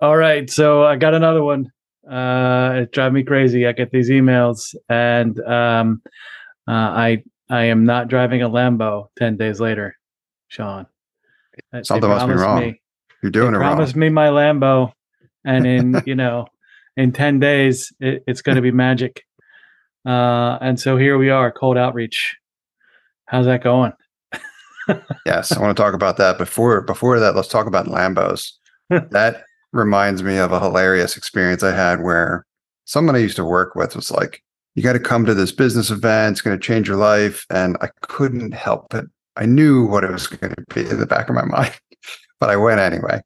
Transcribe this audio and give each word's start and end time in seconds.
All 0.00 0.16
right, 0.16 0.48
so 0.50 0.84
I 0.84 0.96
got 0.96 1.14
another 1.14 1.42
one. 1.42 1.72
Uh, 2.08 2.82
it 2.82 2.92
drives 2.92 3.14
me 3.14 3.22
crazy. 3.22 3.66
I 3.66 3.72
get 3.72 3.90
these 3.90 4.10
emails, 4.10 4.74
and 4.90 5.40
um, 5.40 6.02
uh, 6.68 6.72
I 6.72 7.22
I 7.48 7.64
am 7.64 7.84
not 7.86 8.08
driving 8.08 8.42
a 8.42 8.48
Lambo 8.48 9.08
ten 9.16 9.36
days 9.36 9.58
later, 9.58 9.96
Sean. 10.48 10.86
Something 11.82 12.10
must 12.10 12.26
be 12.26 12.34
wrong. 12.34 12.60
Me, 12.60 12.80
You're 13.22 13.32
doing 13.32 13.54
it 13.54 13.58
wrong. 13.58 13.74
promised 13.74 13.96
me 13.96 14.10
my 14.10 14.28
Lambo, 14.28 14.92
and 15.44 15.66
in 15.66 16.02
you 16.06 16.14
know, 16.14 16.46
in 16.96 17.12
ten 17.12 17.40
days, 17.40 17.90
it, 17.98 18.22
it's 18.26 18.42
going 18.42 18.56
to 18.56 18.62
be 18.62 18.72
magic. 18.72 19.22
Uh, 20.04 20.58
and 20.60 20.78
so 20.78 20.98
here 20.98 21.16
we 21.16 21.30
are, 21.30 21.50
cold 21.50 21.78
outreach. 21.78 22.36
How's 23.24 23.46
that 23.46 23.64
going? 23.64 23.92
yes, 25.26 25.52
I 25.52 25.60
want 25.60 25.76
to 25.76 25.82
talk 25.82 25.94
about 25.94 26.18
that. 26.18 26.36
Before 26.36 26.82
before 26.82 27.18
that, 27.18 27.34
let's 27.34 27.48
talk 27.48 27.66
about 27.66 27.86
Lambos. 27.86 28.52
that 28.90 29.44
reminds 29.76 30.22
me 30.22 30.38
of 30.38 30.52
a 30.52 30.60
hilarious 30.60 31.16
experience 31.16 31.62
I 31.62 31.74
had 31.74 32.02
where 32.02 32.44
someone 32.84 33.16
I 33.16 33.20
used 33.20 33.36
to 33.36 33.44
work 33.44 33.74
with 33.74 33.96
was 33.96 34.10
like, 34.10 34.42
"You 34.74 34.82
got 34.82 34.94
to 34.94 35.00
come 35.00 35.24
to 35.26 35.34
this 35.34 35.52
business 35.52 35.90
event. 35.90 36.32
It's 36.32 36.40
going 36.40 36.58
to 36.58 36.64
change 36.64 36.88
your 36.88 36.96
life," 36.96 37.46
and 37.50 37.76
I 37.80 37.88
couldn't 38.02 38.52
help 38.52 38.94
it. 38.94 39.06
I 39.36 39.46
knew 39.46 39.86
what 39.86 40.04
it 40.04 40.10
was 40.10 40.26
going 40.26 40.54
to 40.54 40.74
be 40.74 40.88
in 40.88 40.98
the 40.98 41.06
back 41.06 41.28
of 41.28 41.34
my 41.34 41.44
mind, 41.56 41.78
but 42.40 42.50
I 42.50 42.56
went 42.56 42.80
anyway. 42.80 43.20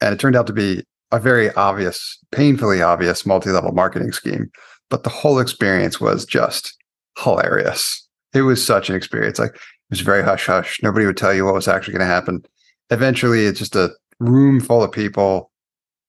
And 0.00 0.12
it 0.12 0.18
turned 0.18 0.36
out 0.36 0.46
to 0.48 0.52
be 0.52 0.84
a 1.12 1.18
very 1.18 1.50
obvious, 1.52 2.18
painfully 2.32 2.82
obvious 2.82 3.24
multi-level 3.24 3.72
marketing 3.72 4.12
scheme. 4.12 4.50
But 4.90 5.04
the 5.04 5.10
whole 5.10 5.38
experience 5.38 6.00
was 6.00 6.26
just 6.26 6.76
hilarious. 7.18 8.06
It 8.34 8.42
was 8.42 8.64
such 8.64 8.90
an 8.90 8.96
experience. 8.96 9.38
Like 9.38 9.54
it 9.54 9.60
was 9.90 10.00
very 10.00 10.22
hush 10.22 10.46
hush. 10.46 10.80
Nobody 10.82 11.06
would 11.06 11.16
tell 11.16 11.32
you 11.32 11.44
what 11.44 11.54
was 11.54 11.68
actually 11.68 11.92
going 11.92 12.06
to 12.06 12.12
happen. 12.12 12.42
Eventually, 12.90 13.46
it's 13.46 13.60
just 13.60 13.76
a 13.76 13.90
room 14.18 14.60
full 14.60 14.82
of 14.82 14.92
people 14.92 15.50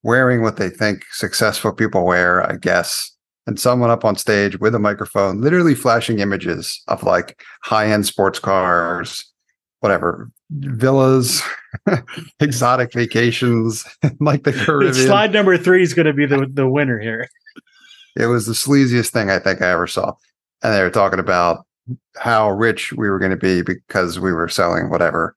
wearing 0.05 0.43
what 0.43 0.57
they 0.57 0.69
think 0.69 1.03
successful 1.11 1.73
people 1.73 2.05
wear, 2.05 2.47
I 2.47 2.57
guess. 2.57 3.11
And 3.47 3.59
someone 3.59 3.89
up 3.89 4.05
on 4.05 4.15
stage 4.15 4.59
with 4.59 4.75
a 4.75 4.79
microphone, 4.79 5.41
literally 5.41 5.73
flashing 5.73 6.19
images 6.19 6.81
of 6.87 7.01
like 7.01 7.43
high 7.63 7.87
end 7.87 8.05
sports 8.05 8.37
cars, 8.37 9.25
whatever, 9.79 10.29
villas, 10.51 11.41
exotic 12.39 12.93
vacations, 12.93 13.83
like 14.19 14.43
the 14.43 14.53
Caribbean. 14.53 14.93
Slide 14.93 15.33
number 15.33 15.57
three 15.57 15.81
is 15.81 15.95
going 15.95 16.05
to 16.05 16.13
be 16.13 16.27
the, 16.27 16.47
the 16.53 16.69
winner 16.69 16.99
here. 16.99 17.27
It 18.15 18.27
was 18.27 18.45
the 18.45 18.53
sleaziest 18.53 19.09
thing 19.09 19.31
I 19.31 19.39
think 19.39 19.61
I 19.61 19.71
ever 19.71 19.87
saw. 19.87 20.13
And 20.61 20.73
they 20.73 20.83
were 20.83 20.91
talking 20.91 21.19
about 21.19 21.65
how 22.15 22.51
rich 22.51 22.93
we 22.93 23.09
were 23.09 23.19
going 23.19 23.31
to 23.31 23.37
be 23.37 23.63
because 23.63 24.19
we 24.19 24.33
were 24.33 24.49
selling 24.49 24.91
whatever 24.91 25.35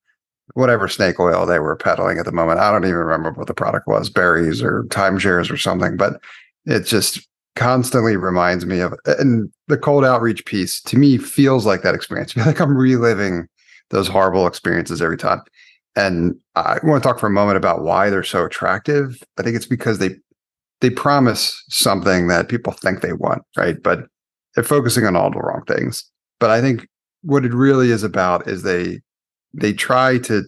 whatever 0.59 0.89
snake 0.89 1.21
oil 1.21 1.47
they 1.47 1.61
were 1.61 1.77
peddling 1.77 2.19
at 2.19 2.25
the 2.25 2.33
moment. 2.33 2.59
I 2.59 2.73
don't 2.73 2.85
even 2.85 2.97
remember 2.97 3.31
what 3.31 3.47
the 3.47 3.55
product 3.55 3.87
was, 3.87 4.11
berries 4.11 4.61
or 4.61 4.83
timeshares 4.89 5.53
or 5.53 5.57
something, 5.57 5.97
but 5.97 6.21
it 6.67 6.85
just 6.85 7.29
constantly 7.55 8.17
reminds 8.17 8.67
me 8.67 8.81
of 8.81 8.93
and 9.07 9.51
the 9.69 9.79
cold 9.79 10.05
outreach 10.05 10.45
piece 10.45 10.81
to 10.83 10.99
me 10.99 11.17
feels 11.17 11.65
like 11.65 11.83
that 11.83 11.95
experience. 11.95 12.35
Like 12.37 12.61
I'm 12.61 12.77
reliving 12.77 13.47
those 13.91 14.09
horrible 14.09 14.49
experiences 14.49 15.01
every 15.01 15.17
time. 15.17 15.43
And 15.95 16.35
I 16.57 16.79
want 16.83 17.03
to 17.03 17.09
talk 17.09 17.21
for 17.21 17.29
a 17.29 17.31
moment 17.31 17.57
about 17.57 17.83
why 17.83 18.11
they're 18.11 18.25
so 18.25 18.45
attractive. 18.45 19.23
I 19.39 19.43
think 19.43 19.55
it's 19.55 19.67
because 19.67 19.99
they 19.99 20.17
they 20.81 20.91
promise 20.91 21.63
something 21.69 22.27
that 22.29 22.49
people 22.49 22.73
think 22.73 23.01
they 23.01 23.13
want, 23.13 23.43
right? 23.57 23.81
But 23.81 24.07
they're 24.55 24.65
focusing 24.65 25.07
on 25.07 25.15
all 25.15 25.31
the 25.31 25.39
wrong 25.39 25.63
things. 25.69 26.05
But 26.41 26.51
I 26.51 26.61
think 26.61 26.89
what 27.23 27.45
it 27.45 27.53
really 27.53 27.93
is 27.93 28.03
about 28.03 28.49
is 28.49 28.63
they 28.63 29.01
they 29.55 29.73
try 29.73 30.19
to 30.19 30.45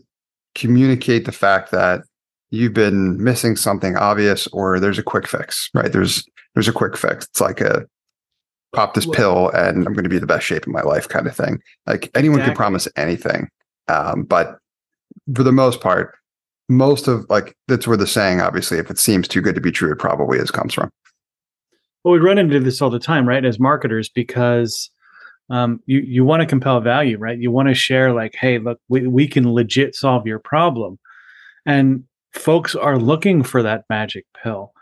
communicate 0.54 1.24
the 1.24 1.32
fact 1.32 1.70
that 1.70 2.02
you've 2.50 2.74
been 2.74 3.22
missing 3.22 3.56
something 3.56 3.96
obvious 3.96 4.46
or 4.48 4.80
there's 4.80 4.98
a 4.98 5.02
quick 5.02 5.26
fix, 5.26 5.70
right? 5.74 5.92
There's 5.92 6.24
there's 6.54 6.68
a 6.68 6.72
quick 6.72 6.96
fix. 6.96 7.26
It's 7.26 7.40
like 7.40 7.60
a 7.60 7.86
pop 8.72 8.94
this 8.94 9.06
pill 9.06 9.50
and 9.50 9.86
I'm 9.86 9.92
going 9.92 10.04
to 10.04 10.10
be 10.10 10.18
the 10.18 10.26
best 10.26 10.46
shape 10.46 10.66
of 10.66 10.72
my 10.72 10.82
life 10.82 11.08
kind 11.08 11.26
of 11.26 11.34
thing. 11.34 11.60
Like 11.86 12.10
anyone 12.14 12.38
Exactly. 12.38 12.54
can 12.54 12.56
promise 12.56 12.88
anything. 12.96 13.48
Um, 13.88 14.22
but 14.24 14.58
for 15.34 15.42
the 15.42 15.52
most 15.52 15.80
part, 15.80 16.16
most 16.68 17.08
of 17.08 17.26
like 17.28 17.56
that's 17.68 17.86
where 17.86 17.96
the 17.96 18.06
saying, 18.06 18.40
obviously, 18.40 18.78
if 18.78 18.90
it 18.90 18.98
seems 18.98 19.26
too 19.26 19.40
good 19.40 19.56
to 19.56 19.60
be 19.60 19.72
true, 19.72 19.92
it 19.92 19.98
probably 19.98 20.38
is 20.38 20.50
comes 20.50 20.74
from. 20.74 20.90
Well, 22.04 22.12
we 22.12 22.18
run 22.18 22.38
into 22.38 22.60
this 22.60 22.80
all 22.80 22.90
the 22.90 23.00
time, 23.00 23.28
right? 23.28 23.44
As 23.44 23.58
marketers, 23.58 24.08
because 24.08 24.90
um, 25.50 25.80
you 25.86 26.00
you 26.00 26.24
want 26.24 26.40
to 26.40 26.46
compel 26.46 26.80
value, 26.80 27.18
right? 27.18 27.38
You 27.38 27.50
want 27.50 27.68
to 27.68 27.74
share, 27.74 28.12
like, 28.12 28.34
hey, 28.34 28.58
look, 28.58 28.78
we 28.88 29.06
we 29.06 29.28
can 29.28 29.52
legit 29.52 29.94
solve 29.94 30.26
your 30.26 30.38
problem, 30.38 30.98
and 31.66 32.04
folks 32.32 32.74
are 32.74 32.98
looking 32.98 33.42
for 33.42 33.62
that 33.62 33.84
magic 33.90 34.24
pill. 34.42 34.72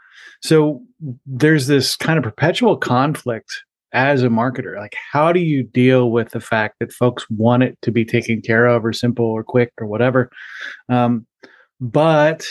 So 0.42 0.82
there's 1.26 1.66
this 1.66 1.96
kind 1.96 2.18
of 2.18 2.24
perpetual 2.24 2.76
conflict 2.76 3.50
as 3.92 4.22
a 4.22 4.28
marketer. 4.28 4.76
Like, 4.76 4.94
how 5.12 5.32
do 5.32 5.40
you 5.40 5.62
deal 5.62 6.10
with 6.10 6.30
the 6.30 6.40
fact 6.40 6.76
that 6.80 6.92
folks 6.92 7.28
want 7.30 7.62
it 7.62 7.78
to 7.82 7.90
be 7.90 8.04
taken 8.04 8.42
care 8.42 8.66
of, 8.66 8.84
or 8.84 8.92
simple, 8.92 9.24
or 9.24 9.42
quick, 9.42 9.72
or 9.80 9.86
whatever, 9.86 10.30
um, 10.88 11.26
but 11.80 12.44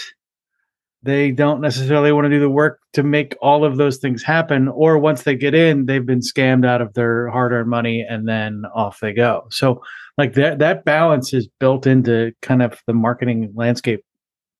they 1.08 1.32
don't 1.32 1.62
necessarily 1.62 2.12
want 2.12 2.26
to 2.26 2.30
do 2.30 2.40
the 2.40 2.50
work 2.50 2.82
to 2.92 3.02
make 3.02 3.34
all 3.42 3.64
of 3.64 3.78
those 3.78 3.98
things 3.98 4.22
happen 4.22 4.68
or 4.68 4.98
once 4.98 5.24
they 5.24 5.36
get 5.36 5.56
in 5.56 5.86
they've 5.86 6.06
been 6.06 6.20
scammed 6.20 6.66
out 6.66 6.82
of 6.82 6.94
their 6.96 7.30
hard-earned 7.30 7.70
money 7.70 8.06
and 8.08 8.28
then 8.28 8.64
off 8.76 9.00
they 9.00 9.14
go. 9.14 9.48
So 9.50 9.82
like 10.18 10.34
that 10.34 10.60
that 10.60 10.84
balance 10.84 11.34
is 11.34 11.48
built 11.60 11.88
into 11.88 12.34
kind 12.42 12.62
of 12.62 12.82
the 12.88 12.94
marketing 12.94 13.54
landscape 13.56 14.04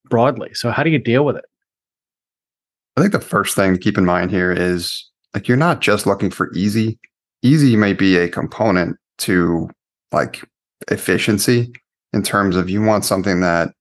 broadly. 0.10 0.54
So 0.54 0.72
how 0.72 0.84
do 0.84 0.90
you 0.90 1.00
deal 1.00 1.26
with 1.26 1.36
it? 1.36 1.46
I 2.96 3.02
think 3.02 3.12
the 3.12 3.20
first 3.20 3.56
thing 3.56 3.74
to 3.74 3.80
keep 3.80 3.98
in 3.98 4.06
mind 4.06 4.32
here 4.32 4.54
is 4.54 5.06
like 5.34 5.50
you're 5.50 5.58
not 5.58 5.82
just 5.82 6.08
looking 6.08 6.32
for 6.32 6.52
easy. 6.54 6.98
Easy 7.44 7.76
may 7.76 7.92
be 7.92 8.16
a 8.16 8.30
component 8.30 8.96
to 9.20 9.70
like 10.14 10.48
efficiency 10.90 11.74
in 12.14 12.24
terms 12.24 12.56
of 12.56 12.70
you 12.70 12.82
want 12.82 13.04
something 13.04 13.42
that 13.42 13.74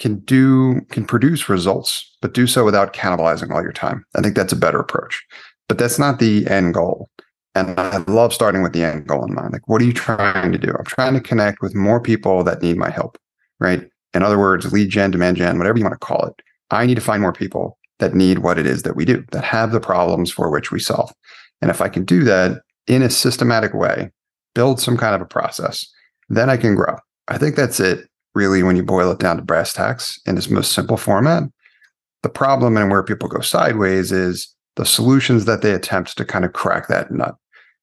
can 0.00 0.18
do 0.20 0.80
can 0.90 1.04
produce 1.04 1.48
results, 1.48 2.16
but 2.20 2.34
do 2.34 2.46
so 2.46 2.64
without 2.64 2.92
cannibalizing 2.92 3.54
all 3.54 3.62
your 3.62 3.72
time. 3.72 4.04
I 4.16 4.22
think 4.22 4.34
that's 4.34 4.52
a 4.52 4.56
better 4.56 4.80
approach. 4.80 5.22
But 5.68 5.78
that's 5.78 5.98
not 5.98 6.18
the 6.18 6.48
end 6.48 6.74
goal. 6.74 7.08
And 7.54 7.78
I 7.78 7.98
love 8.08 8.34
starting 8.34 8.62
with 8.62 8.72
the 8.72 8.82
end 8.82 9.06
goal 9.06 9.24
in 9.24 9.34
mind. 9.34 9.52
Like, 9.52 9.68
what 9.68 9.80
are 9.82 9.84
you 9.84 9.92
trying 9.92 10.50
to 10.50 10.58
do? 10.58 10.72
I'm 10.76 10.84
trying 10.84 11.14
to 11.14 11.20
connect 11.20 11.60
with 11.60 11.74
more 11.74 12.00
people 12.00 12.42
that 12.44 12.62
need 12.62 12.76
my 12.76 12.90
help, 12.90 13.18
right? 13.60 13.88
In 14.14 14.22
other 14.22 14.38
words, 14.38 14.72
lead 14.72 14.88
gen, 14.88 15.10
demand 15.10 15.36
gen, 15.36 15.58
whatever 15.58 15.78
you 15.78 15.84
want 15.84 16.00
to 16.00 16.06
call 16.06 16.24
it. 16.26 16.34
I 16.70 16.86
need 16.86 16.94
to 16.94 17.00
find 17.00 17.20
more 17.20 17.32
people 17.32 17.78
that 17.98 18.14
need 18.14 18.38
what 18.38 18.58
it 18.58 18.66
is 18.66 18.82
that 18.82 18.96
we 18.96 19.04
do, 19.04 19.24
that 19.32 19.44
have 19.44 19.72
the 19.72 19.80
problems 19.80 20.30
for 20.30 20.50
which 20.50 20.72
we 20.72 20.80
solve. 20.80 21.12
And 21.60 21.70
if 21.70 21.80
I 21.80 21.88
can 21.88 22.04
do 22.04 22.24
that 22.24 22.62
in 22.86 23.02
a 23.02 23.10
systematic 23.10 23.74
way, 23.74 24.10
build 24.54 24.80
some 24.80 24.96
kind 24.96 25.14
of 25.14 25.20
a 25.20 25.26
process, 25.26 25.86
then 26.28 26.48
I 26.48 26.56
can 26.56 26.74
grow. 26.74 26.96
I 27.28 27.38
think 27.38 27.54
that's 27.54 27.78
it, 27.78 28.08
really, 28.34 28.62
when 28.62 28.76
you 28.76 28.82
boil 28.82 29.10
it 29.10 29.18
down 29.18 29.36
to 29.36 29.42
brass 29.42 29.72
tacks 29.72 30.20
in 30.26 30.36
its 30.36 30.48
most 30.48 30.72
simple 30.72 30.96
format. 30.96 31.44
The 32.22 32.28
problem 32.28 32.76
and 32.76 32.90
where 32.90 33.02
people 33.02 33.28
go 33.28 33.40
sideways 33.40 34.12
is 34.12 34.54
the 34.76 34.84
solutions 34.84 35.46
that 35.46 35.62
they 35.62 35.72
attempt 35.72 36.16
to 36.16 36.24
kind 36.24 36.44
of 36.44 36.52
crack 36.52 36.88
that 36.88 37.10
nut. 37.10 37.34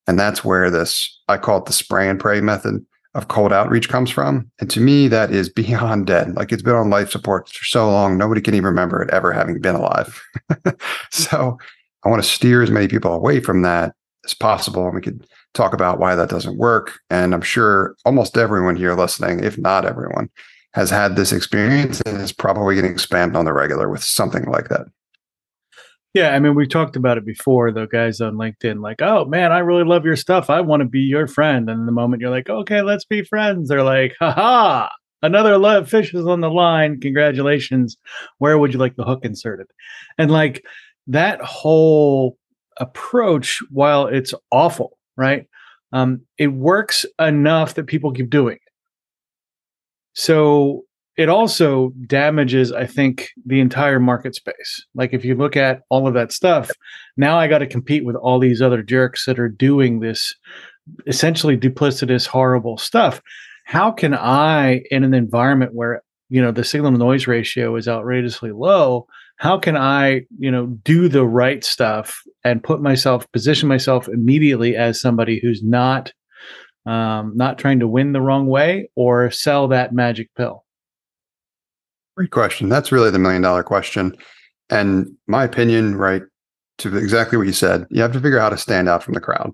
And 0.08 0.18
that's 0.18 0.46
where 0.46 0.70
this, 0.70 1.20
I 1.28 1.38
call 1.38 1.60
it 1.60 1.66
the 1.66 1.74
spray 1.74 2.08
and 2.08 2.20
pray 2.20 2.40
method 2.40 2.86
of 3.14 3.28
cold 3.28 3.52
outreach 3.52 3.90
comes 3.90 4.10
from. 4.10 4.50
And 4.60 4.70
to 4.70 4.80
me, 4.80 5.08
that 5.08 5.32
is 5.32 5.50
beyond 5.50 6.08
dead. 6.08 6.36
Like 6.36 6.52
it's 6.52 6.62
been 6.62 6.76
on 6.76 6.90
life 6.90 7.10
support 7.10 7.50
for 7.50 7.66
so 7.66 7.90
long, 7.90 8.18
nobody 8.18 8.42
can 8.42 8.54
even 8.54 8.68
remember 8.68 9.02
it 9.02 9.10
ever 9.10 9.34
having 9.34 9.60
been 9.60 9.76
alive. 9.76 10.22
so 11.12 11.58
I 12.06 12.10
want 12.10 12.24
to 12.24 12.30
steer 12.30 12.62
as 12.62 12.72
many 12.72 12.88
people 12.88 13.12
away 13.12 13.40
from 13.40 13.64
that 13.64 13.94
as 14.24 14.34
possible. 14.34 14.86
And 14.86 14.96
we 14.96 15.02
could 15.02 15.26
talk 15.58 15.74
about 15.74 16.00
why 16.00 16.16
that 16.16 16.30
doesn't 16.30 16.58
work. 16.58 17.00
And 17.10 17.34
I'm 17.34 17.42
sure 17.42 17.96
almost 18.06 18.38
everyone 18.38 18.76
here 18.76 18.94
listening, 18.96 19.44
if 19.44 19.58
not 19.58 19.86
everyone, 19.86 20.30
has 20.74 20.90
had 20.90 21.16
this 21.16 21.34
experience 21.34 22.02
and 22.02 22.22
is 22.22 22.32
probably 22.32 22.76
getting 22.76 22.96
spammed 22.96 23.36
on 23.36 23.46
the 23.46 23.54
regular 23.54 23.90
with 23.90 24.04
something 24.04 24.46
like 24.46 24.70
that. 24.70 24.86
yeah 26.14 26.30
i 26.36 26.40
mean 26.40 26.56
we 26.56 26.68
talked 26.68 26.96
about 26.96 27.18
it 27.18 27.26
before 27.26 27.72
the 27.72 27.88
guys 27.88 28.22
on 28.22 28.36
linkedin 28.36 28.82
like 28.82 29.02
oh 29.02 29.26
man 29.26 29.52
i 29.52 29.60
really 29.60 29.84
love 29.84 30.06
your 30.06 30.16
stuff. 30.16 30.50
I 30.50 30.62
want 30.62 30.82
to 30.82 30.88
be 30.88 31.00
your 31.00 31.28
friend. 31.28 31.70
And 31.70 31.88
the 31.88 31.92
moment 31.92 32.22
you're 32.22 32.30
like 32.32 32.50
okay 32.50 32.82
let's 32.82 33.06
be 33.06 33.24
friends 33.24 33.70
they're 33.70 33.84
like 33.84 34.16
haha 34.20 34.90
another 35.22 35.58
lo- 35.58 35.84
fish 35.84 36.14
is 36.14 36.26
on 36.28 36.42
the 36.42 36.50
line. 36.50 37.00
Congratulations. 37.00 37.98
Where 38.38 38.58
would 38.58 38.74
you 38.74 38.80
like 38.80 38.96
the 38.96 39.04
hook 39.04 39.26
inserted? 39.26 39.68
And 40.18 40.30
like 40.32 40.64
that 41.08 41.42
whole 41.42 42.38
approach 42.80 43.60
while 43.72 44.06
it's 44.08 44.34
awful 44.52 44.97
right? 45.18 45.48
Um, 45.92 46.22
it 46.38 46.48
works 46.48 47.06
enough 47.20 47.76
that 47.76 47.88
people 47.88 48.12
keep 48.12 48.30
doing 48.30 48.56
it. 48.56 48.74
So 50.14 50.84
it 51.18 51.30
also 51.30 51.92
damages 52.06 52.72
i 52.72 52.86
think 52.86 53.30
the 53.46 53.60
entire 53.60 54.00
market 54.00 54.36
space. 54.36 54.86
Like 54.94 55.14
if 55.14 55.26
you 55.26 55.36
look 55.36 55.58
at 55.58 55.82
all 55.90 56.08
of 56.08 56.14
that 56.14 56.32
stuff 56.32 56.70
now 57.18 57.38
i 57.38 57.48
got 57.48 57.58
to 57.58 57.68
compete 57.68 58.06
with 58.06 58.16
all 58.16 58.40
these 58.40 58.62
other 58.62 58.84
jerks 58.84 59.26
that 59.26 59.40
are 59.40 59.50
doing 59.50 60.00
this 60.00 60.34
essentially 61.08 61.58
duplicitous 61.58 62.28
horrible 62.28 62.78
stuff. 62.78 63.22
How 63.66 63.92
can 63.92 64.14
i 64.14 64.84
in 64.92 65.04
an 65.04 65.14
environment 65.14 65.74
where 65.74 66.04
you 66.30 66.42
know 66.42 66.52
the 66.52 66.64
signal 66.64 66.92
to 66.92 66.98
noise 66.98 67.28
ratio 67.28 67.76
is 67.76 67.88
outrageously 67.88 68.52
low 68.52 69.08
how 69.38 69.60
can 69.60 69.78
I, 69.78 70.26
you 70.40 70.50
know, 70.52 70.66
do 70.84 71.08
the 71.08 71.26
right 71.26 71.64
stuff 71.64 72.22
and 72.48 72.64
put 72.64 72.82
myself, 72.82 73.30
position 73.32 73.68
myself 73.68 74.08
immediately 74.08 74.76
as 74.76 75.02
somebody 75.02 75.40
who's 75.40 75.62
not, 75.62 76.14
um, 76.86 77.34
not 77.36 77.58
trying 77.58 77.80
to 77.80 77.88
win 77.88 78.14
the 78.14 78.22
wrong 78.22 78.48
way 78.48 78.90
or 78.96 79.30
sell 79.30 79.68
that 79.68 79.94
magic 79.94 80.30
pill? 80.36 80.64
Great 82.16 82.32
question. 82.32 82.70
That's 82.70 82.92
really 82.92 83.12
the 83.12 83.20
million 83.20 83.42
dollar 83.42 83.64
question. 83.64 84.16
And 84.70 85.12
my 85.28 85.44
opinion, 85.44 85.96
right, 85.96 86.24
to 86.80 86.96
exactly 86.98 87.38
what 87.38 87.48
you 87.48 87.54
said, 87.54 87.86
you 87.90 88.02
have 88.02 88.14
to 88.14 88.20
figure 88.20 88.40
out 88.40 88.44
how 88.44 88.50
to 88.50 88.58
stand 88.58 88.90
out 88.90 89.04
from 89.04 89.14
the 89.14 89.22
crowd. 89.22 89.52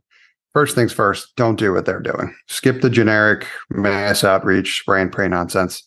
First 0.54 0.76
things 0.76 0.94
first, 0.94 1.36
don't 1.36 1.58
do 1.58 1.74
what 1.74 1.86
they're 1.86 2.00
doing. 2.00 2.34
Skip 2.48 2.82
the 2.82 2.90
generic 2.90 3.48
mass 3.72 4.24
outreach, 4.24 4.80
spray 4.80 5.02
and 5.02 5.12
pray 5.12 5.28
nonsense. 5.28 5.84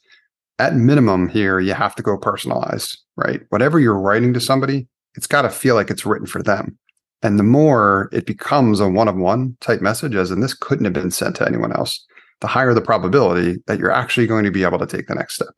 At 0.59 0.75
minimum, 0.75 1.29
here, 1.29 1.61
you 1.61 1.75
have 1.75 1.95
to 1.97 2.03
go 2.03 2.19
personalized, 2.19 2.99
right? 3.17 3.43
Whatever 3.51 3.79
you're 3.79 3.99
writing 3.99 4.33
to 4.35 4.41
somebody, 4.41 4.89
it's 5.15 5.27
got 5.27 5.43
to 5.43 5.51
feel 5.51 5.75
like 5.77 5.91
it's 5.91 6.05
written 6.05 6.27
for 6.27 6.43
them. 6.43 6.79
And 7.23 7.39
the 7.39 7.45
more 7.45 8.09
it 8.13 8.27
becomes 8.27 8.81
a 8.81 8.89
one 8.89 9.09
of 9.09 9.17
one 9.17 9.57
type 9.61 9.81
message, 9.81 10.15
as 10.15 10.31
in 10.31 10.41
this 10.41 10.55
couldn't 10.55 10.85
have 10.85 10.95
been 10.95 11.11
sent 11.11 11.37
to 11.37 11.47
anyone 11.47 11.73
else, 11.73 12.05
the 12.41 12.47
higher 12.47 12.75
the 12.75 12.83
probability 12.83 13.57
that 13.67 13.79
you're 13.79 13.91
actually 13.91 14.27
going 14.27 14.45
to 14.45 14.51
be 14.51 14.65
able 14.65 14.79
to 14.79 14.87
take 14.87 15.07
the 15.07 15.15
next 15.15 15.37
step 15.37 15.55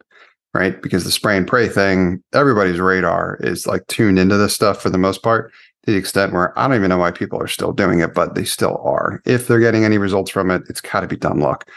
right? 0.54 0.80
Because 0.82 1.04
the 1.04 1.10
spray 1.10 1.36
and 1.36 1.46
pray 1.46 1.68
thing, 1.68 2.22
everybody's 2.32 2.80
radar 2.80 3.38
is 3.40 3.66
like 3.66 3.86
tuned 3.86 4.18
into 4.18 4.36
this 4.36 4.54
stuff 4.54 4.80
for 4.80 4.90
the 4.90 4.98
most 4.98 5.22
part 5.22 5.52
to 5.84 5.92
the 5.92 5.96
extent 5.96 6.32
where 6.32 6.58
I 6.58 6.66
don't 6.66 6.76
even 6.76 6.88
know 6.88 6.98
why 6.98 7.10
people 7.10 7.40
are 7.40 7.48
still 7.48 7.72
doing 7.72 8.00
it, 8.00 8.14
but 8.14 8.34
they 8.34 8.44
still 8.44 8.80
are. 8.84 9.20
If 9.24 9.46
they're 9.46 9.60
getting 9.60 9.84
any 9.84 9.98
results 9.98 10.30
from 10.30 10.50
it, 10.50 10.62
it's 10.68 10.80
got 10.80 11.00
to 11.00 11.06
be 11.06 11.16
dumb 11.16 11.40
luck. 11.40 11.68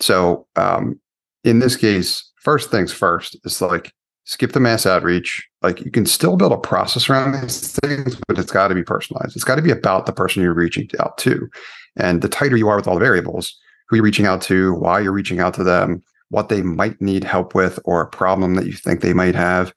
So 0.00 0.46
um, 0.56 1.00
in 1.44 1.58
this 1.58 1.76
case, 1.76 2.30
first 2.36 2.70
things 2.70 2.92
first 2.92 3.36
is 3.44 3.60
like 3.60 3.92
skip 4.28 4.52
the 4.52 4.60
mass 4.60 4.84
outreach. 4.84 5.48
Like 5.62 5.80
you 5.80 5.90
can 5.90 6.04
still 6.04 6.36
build 6.36 6.52
a 6.52 6.58
process 6.58 7.08
around 7.08 7.32
these 7.32 7.72
things, 7.78 8.14
but 8.28 8.38
it's 8.38 8.52
got 8.52 8.68
to 8.68 8.74
be 8.74 8.84
personalized. 8.84 9.34
It's 9.34 9.44
got 9.44 9.56
to 9.56 9.62
be 9.62 9.70
about 9.70 10.04
the 10.04 10.12
person 10.12 10.42
you're 10.42 10.52
reaching 10.52 10.88
out 11.00 11.16
to. 11.18 11.48
And 11.96 12.20
the 12.20 12.28
tighter 12.28 12.56
you 12.56 12.68
are 12.68 12.76
with 12.76 12.86
all 12.86 12.94
the 12.94 13.00
variables, 13.00 13.58
who 13.88 13.96
you're 13.96 14.04
reaching 14.04 14.26
out 14.26 14.42
to, 14.42 14.74
why 14.74 15.00
you're 15.00 15.12
reaching 15.12 15.40
out 15.40 15.54
to 15.54 15.64
them, 15.64 16.02
what 16.28 16.50
they 16.50 16.60
might 16.60 17.00
need 17.00 17.24
help 17.24 17.54
with 17.54 17.80
or 17.86 18.02
a 18.02 18.06
problem 18.06 18.54
that 18.54 18.66
you 18.66 18.74
think 18.74 19.00
they 19.00 19.14
might 19.14 19.34
have 19.34 19.72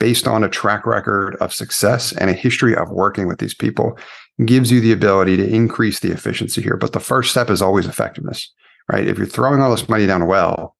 based 0.00 0.26
on 0.26 0.42
a 0.42 0.48
track 0.48 0.84
record 0.86 1.36
of 1.36 1.54
success 1.54 2.12
and 2.12 2.28
a 2.28 2.34
history 2.34 2.74
of 2.74 2.90
working 2.90 3.28
with 3.28 3.38
these 3.38 3.54
people 3.54 3.96
gives 4.44 4.72
you 4.72 4.80
the 4.80 4.92
ability 4.92 5.36
to 5.36 5.48
increase 5.48 6.00
the 6.00 6.10
efficiency 6.10 6.60
here. 6.60 6.76
But 6.76 6.92
the 6.92 7.00
first 7.00 7.30
step 7.30 7.48
is 7.48 7.62
always 7.62 7.86
effectiveness, 7.86 8.52
right? 8.90 9.06
If 9.06 9.18
you're 9.18 9.26
throwing 9.26 9.60
all 9.60 9.70
this 9.70 9.88
money 9.88 10.04
down 10.04 10.20
a 10.20 10.26
well, 10.26 10.74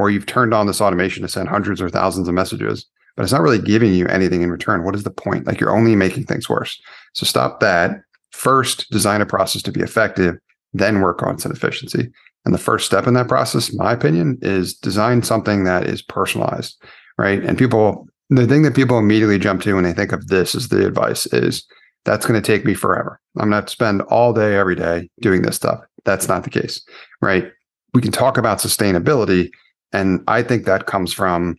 or 0.00 0.10
you've 0.10 0.24
turned 0.24 0.54
on 0.54 0.66
this 0.66 0.80
automation 0.80 1.20
to 1.22 1.28
send 1.28 1.46
hundreds 1.46 1.82
or 1.82 1.90
thousands 1.90 2.26
of 2.26 2.32
messages, 2.32 2.86
but 3.16 3.22
it's 3.22 3.32
not 3.32 3.42
really 3.42 3.60
giving 3.60 3.92
you 3.92 4.06
anything 4.06 4.40
in 4.40 4.50
return. 4.50 4.82
What 4.82 4.94
is 4.94 5.02
the 5.02 5.10
point? 5.10 5.46
Like 5.46 5.60
you're 5.60 5.76
only 5.76 5.94
making 5.94 6.24
things 6.24 6.48
worse. 6.48 6.80
So 7.12 7.26
stop 7.26 7.60
that. 7.60 8.00
First, 8.30 8.90
design 8.90 9.20
a 9.20 9.26
process 9.26 9.60
to 9.60 9.72
be 9.72 9.82
effective, 9.82 10.36
then 10.72 11.02
work 11.02 11.22
on 11.22 11.38
some 11.38 11.52
efficiency. 11.52 12.10
And 12.46 12.54
the 12.54 12.58
first 12.58 12.86
step 12.86 13.06
in 13.06 13.12
that 13.12 13.28
process, 13.28 13.74
my 13.74 13.92
opinion, 13.92 14.38
is 14.40 14.72
design 14.72 15.22
something 15.22 15.64
that 15.64 15.84
is 15.86 16.00
personalized, 16.00 16.82
right? 17.18 17.44
And 17.44 17.58
people, 17.58 18.08
the 18.30 18.46
thing 18.46 18.62
that 18.62 18.74
people 18.74 18.98
immediately 18.98 19.38
jump 19.38 19.60
to 19.64 19.74
when 19.74 19.84
they 19.84 19.92
think 19.92 20.12
of 20.12 20.28
this 20.28 20.54
as 20.54 20.68
the 20.68 20.86
advice 20.86 21.26
is 21.26 21.66
that's 22.06 22.24
going 22.24 22.40
to 22.40 22.46
take 22.46 22.64
me 22.64 22.72
forever. 22.72 23.20
I'm 23.36 23.50
going 23.50 23.62
to 23.62 23.68
spend 23.68 24.00
all 24.02 24.32
day, 24.32 24.56
every 24.56 24.76
day 24.76 25.10
doing 25.20 25.42
this 25.42 25.56
stuff. 25.56 25.80
That's 26.06 26.26
not 26.26 26.44
the 26.44 26.50
case, 26.50 26.82
right? 27.20 27.52
We 27.92 28.00
can 28.00 28.12
talk 28.12 28.38
about 28.38 28.60
sustainability. 28.60 29.50
And 29.92 30.22
I 30.28 30.42
think 30.42 30.64
that 30.64 30.86
comes 30.86 31.12
from 31.12 31.56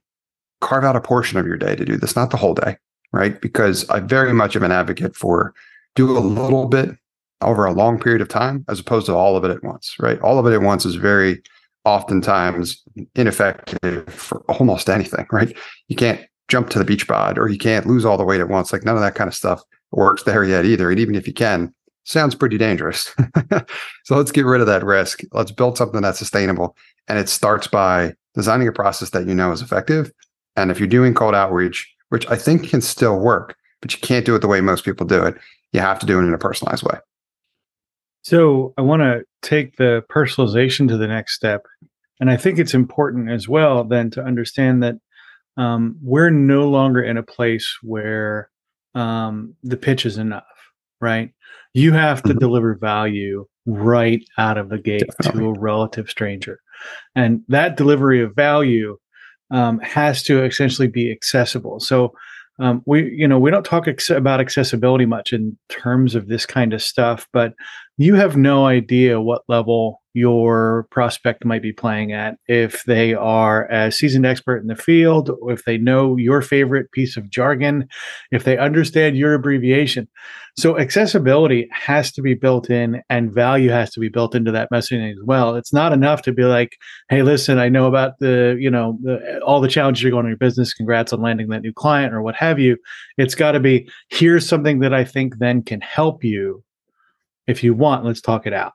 carve 0.62 0.84
out 0.84 0.96
a 0.96 1.02
portion 1.02 1.38
of 1.38 1.46
your 1.46 1.58
day 1.58 1.76
to 1.76 1.86
do 1.86 1.98
this, 1.98 2.16
not 2.16 2.30
the 2.30 2.38
whole 2.38 2.54
day, 2.54 2.78
right? 3.12 3.42
Because 3.42 3.90
I 3.90 4.00
very 4.00 4.34
much 4.34 4.56
am 4.56 4.64
an 4.64 4.72
advocate 4.72 5.16
for 5.16 5.54
do 5.96 6.18
a 6.18 6.20
little 6.20 6.68
bit 6.68 6.92
over 7.42 7.66
a 7.66 7.74
long 7.74 8.00
period 8.00 8.22
of 8.22 8.30
time 8.30 8.64
as 8.70 8.80
opposed 8.80 9.08
to 9.08 9.16
all 9.16 9.36
of 9.36 9.44
it 9.44 9.52
at 9.52 9.64
once, 9.64 9.96
right? 10.00 10.20
All 10.22 10.40
of 10.40 10.46
it 10.46 10.54
at 10.54 10.62
once 10.62 10.86
is 10.86 10.96
very 10.96 11.42
oftentimes 11.84 12.84
ineffective 13.16 14.08
for 14.14 14.42
almost 14.48 14.90
anything, 14.90 15.26
right? 15.32 15.56
You 15.88 15.96
can't 15.96 16.22
jump 16.48 16.70
to 16.70 16.80
the 16.80 16.86
beach 16.86 17.08
bod 17.08 17.38
or 17.38 17.50
you 17.50 17.58
can't 17.58 17.88
lose 17.88 18.06
all 18.06 18.18
the 18.18 18.24
weight 18.24 18.42
at 18.42 18.50
once. 18.50 18.72
Like 18.72 18.86
none 18.86 18.96
of 18.96 19.02
that 19.02 19.16
kind 19.16 19.28
of 19.28 19.34
stuff 19.34 19.62
works 19.92 20.24
there 20.24 20.44
yet 20.44 20.66
either. 20.66 20.90
And 20.90 21.00
even 21.00 21.16
if 21.16 21.28
you 21.28 21.34
can, 21.34 21.74
sounds 22.04 22.36
pretty 22.36 22.58
dangerous. 22.58 23.14
so 24.04 24.16
let's 24.16 24.32
get 24.32 24.46
rid 24.46 24.62
of 24.62 24.68
that 24.68 24.84
risk. 24.84 25.22
Let's 25.32 25.52
build 25.52 25.78
something 25.78 26.02
that's 26.02 26.20
sustainable. 26.20 26.76
And 27.08 27.20
it 27.20 27.30
starts 27.30 27.68
by 27.68 28.14
designing 28.34 28.68
a 28.68 28.72
process 28.72 29.12
that 29.12 29.28
you 29.28 29.36
know 29.36 29.52
is 29.52 29.62
effective. 29.62 30.12
And 30.56 30.72
if 30.72 30.80
you're 30.80 30.88
doing 30.88 31.14
cold 31.14 31.36
outreach, 31.36 31.90
which 32.10 32.28
I 32.30 32.36
think 32.36 32.70
can 32.70 32.82
still 32.82 33.20
work, 33.20 33.56
but 33.82 33.94
you 33.94 34.00
can't 34.00 34.26
do 34.26 34.36
it 34.36 34.40
the 34.40 34.48
way 34.48 34.62
most 34.62 34.86
people 34.86 35.06
do 35.06 35.24
it, 35.24 35.36
you 35.72 35.80
have 35.80 36.00
to 36.00 36.06
do 36.06 36.20
it 36.20 36.24
in 36.24 36.34
a 36.34 36.38
personalized 36.38 36.84
way. 36.84 36.98
So 38.24 38.74
I 38.78 38.82
want 38.82 39.02
to 39.02 39.24
take 39.42 39.78
the 39.78 40.04
personalization 40.12 40.88
to 40.90 40.98
the 40.98 41.08
next 41.08 41.34
step. 41.34 41.66
And 42.20 42.30
I 42.30 42.38
think 42.38 42.60
it's 42.60 42.76
important 42.76 43.32
as 43.32 43.48
well 43.48 43.84
then 43.84 44.12
to 44.12 44.24
understand 44.24 44.84
that 44.84 44.96
um, 45.58 45.98
we're 46.02 46.30
no 46.30 46.70
longer 46.70 47.02
in 47.02 47.18
a 47.18 47.24
place 47.24 47.78
where 47.82 48.50
um, 48.94 49.56
the 49.64 49.78
pitch 49.78 50.06
is 50.06 50.18
enough, 50.18 50.44
right? 51.00 51.32
You 51.74 51.94
have 51.94 52.22
to 52.24 52.30
mm-hmm. 52.30 52.40
deliver 52.40 52.76
value 52.76 53.48
right 53.66 54.24
out 54.38 54.58
of 54.58 54.70
the 54.70 54.80
gate 54.80 55.04
Definitely. 55.22 55.42
to 55.42 55.50
a 55.50 55.60
relative 55.60 56.10
stranger. 56.10 56.60
And 57.16 57.44
that 57.48 57.78
delivery 57.78 58.22
of 58.22 58.36
value 58.36 58.98
um, 59.52 59.80
has 59.80 60.24
to 60.24 60.44
essentially 60.44 60.88
be 60.88 61.12
accessible. 61.12 61.80
So 61.80 62.14
um, 62.60 62.84
we 62.86 63.12
you 63.12 63.28
know 63.28 63.40
we 63.40 63.52
don't 63.52 63.66
talk 63.66 63.88
ex- 63.88 64.10
about 64.10 64.40
accessibility 64.40 65.06
much 65.06 65.34
in 65.34 65.58
terms 65.70 66.16
of 66.16 66.28
this 66.28 66.46
kind 66.46 66.74
of 66.74 66.82
stuff 66.82 67.28
but 67.34 67.54
you 67.98 68.16
have 68.16 68.38
no 68.38 68.66
idea 68.66 69.22
what 69.22 69.44
level 69.48 70.01
your 70.14 70.88
prospect 70.92 71.46
might 71.46 71.62
be 71.62 71.72
playing 71.72 72.12
at. 72.12 72.38
If 72.48 72.84
they 72.84 73.14
are 73.14 73.70
a 73.72 73.92
seasoned 73.92 74.26
expert 74.26 74.58
in 74.58 74.68
the 74.68 74.76
field 74.76 75.32
if 75.48 75.66
they 75.66 75.78
know 75.78 76.18
your 76.18 76.42
favorite 76.42 76.92
piece 76.92 77.18
of 77.18 77.30
jargon 77.30 77.88
if 78.32 78.44
they 78.44 78.58
understand 78.58 79.18
your 79.18 79.34
abbreviation. 79.34 80.08
So 80.58 80.78
accessibility 80.78 81.70
has 81.72 82.12
to 82.12 82.22
be 82.22 82.34
built 82.34 82.70
in 82.70 83.02
and 83.10 83.34
value 83.34 83.70
has 83.70 83.92
to 83.92 84.02
be 84.02 84.10
built 84.10 84.36
into 84.36 84.52
that 84.52 84.70
messaging 84.72 85.12
as 85.12 85.20
well. 85.24 85.56
It's 85.56 85.72
not 85.72 85.94
enough 85.94 86.22
to 86.24 86.34
be 86.34 86.44
like 86.44 86.78
hey 87.10 87.22
listen 87.22 87.58
i 87.58 87.70
know 87.70 87.88
about 87.88 88.20
the 88.20 88.58
you 88.60 88.70
know 88.70 88.98
the, 89.02 89.40
all 89.42 89.62
the 89.62 89.68
challenges 89.68 90.04
you're 90.04 90.12
going 90.12 90.26
in 90.26 90.32
your 90.32 90.38
business. 90.38 90.74
Congrats 90.74 91.14
on 91.14 91.22
landing 91.22 91.48
that 91.50 91.62
new 91.62 91.74
client 91.74 92.14
or 92.14 92.22
what 92.22 92.36
have 92.36 92.60
you. 92.60 92.78
It's 93.18 93.36
got 93.36 93.54
to 93.54 93.60
be 93.60 93.90
here's 94.10 94.48
something 94.48 94.80
that 94.80 94.94
i 94.94 95.04
think 95.04 95.38
then 95.38 95.64
can 95.64 95.82
help 95.82 96.24
you 96.24 96.64
if 97.48 97.64
you 97.64 97.74
want 97.74 98.06
let's 98.06 98.22
talk 98.22 98.46
it 98.46 98.54
out 98.54 98.74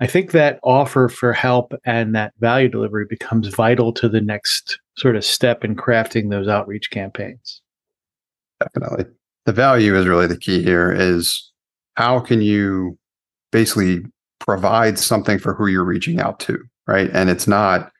I 0.00 0.06
think 0.06 0.32
that 0.32 0.58
offer 0.62 1.08
for 1.08 1.32
help 1.32 1.72
and 1.84 2.14
that 2.14 2.32
value 2.40 2.68
delivery 2.68 3.06
becomes 3.08 3.48
vital 3.48 3.92
to 3.94 4.08
the 4.08 4.20
next 4.20 4.78
sort 4.96 5.16
of 5.16 5.24
step 5.24 5.64
in 5.64 5.76
crafting 5.76 6.30
those 6.30 6.48
outreach 6.48 6.90
campaigns. 6.90 7.62
Definitely. 8.60 9.06
The 9.46 9.52
value 9.52 9.96
is 9.96 10.06
really 10.06 10.26
the 10.26 10.36
key 10.36 10.62
here 10.62 10.92
is 10.92 11.50
how 11.96 12.20
can 12.20 12.42
you 12.42 12.98
basically 13.50 14.04
provide 14.38 14.98
something 14.98 15.38
for 15.38 15.54
who 15.54 15.66
you're 15.66 15.84
reaching 15.84 16.20
out 16.20 16.40
to, 16.40 16.58
right? 16.86 17.10
And 17.12 17.30
it's 17.30 17.46
not 17.46 17.90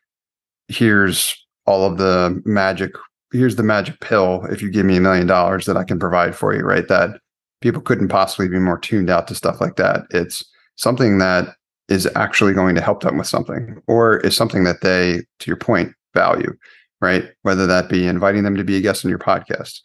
here's 0.68 1.36
all 1.66 1.84
of 1.84 1.98
the 1.98 2.40
magic 2.44 2.92
here's 3.32 3.56
the 3.56 3.62
magic 3.62 4.00
pill 4.00 4.44
if 4.50 4.60
you 4.60 4.70
give 4.70 4.86
me 4.86 4.96
a 4.96 5.00
million 5.00 5.26
dollars 5.26 5.66
that 5.66 5.76
I 5.76 5.84
can 5.84 5.98
provide 5.98 6.36
for 6.36 6.54
you, 6.54 6.62
right? 6.62 6.86
That 6.88 7.20
people 7.60 7.80
couldn't 7.80 8.08
possibly 8.08 8.48
be 8.48 8.58
more 8.58 8.78
tuned 8.78 9.08
out 9.08 9.26
to 9.28 9.34
stuff 9.34 9.60
like 9.60 9.76
that. 9.76 10.02
It's 10.10 10.44
something 10.76 11.18
that 11.18 11.54
is 11.88 12.08
actually 12.14 12.52
going 12.52 12.74
to 12.74 12.80
help 12.80 13.02
them 13.02 13.18
with 13.18 13.26
something 13.26 13.80
or 13.86 14.18
is 14.18 14.36
something 14.36 14.64
that 14.64 14.80
they, 14.80 15.22
to 15.40 15.46
your 15.46 15.56
point, 15.56 15.92
value, 16.14 16.54
right? 17.00 17.30
Whether 17.42 17.66
that 17.66 17.88
be 17.88 18.06
inviting 18.06 18.44
them 18.44 18.56
to 18.56 18.64
be 18.64 18.76
a 18.76 18.80
guest 18.80 19.04
on 19.04 19.08
your 19.08 19.18
podcast. 19.18 19.80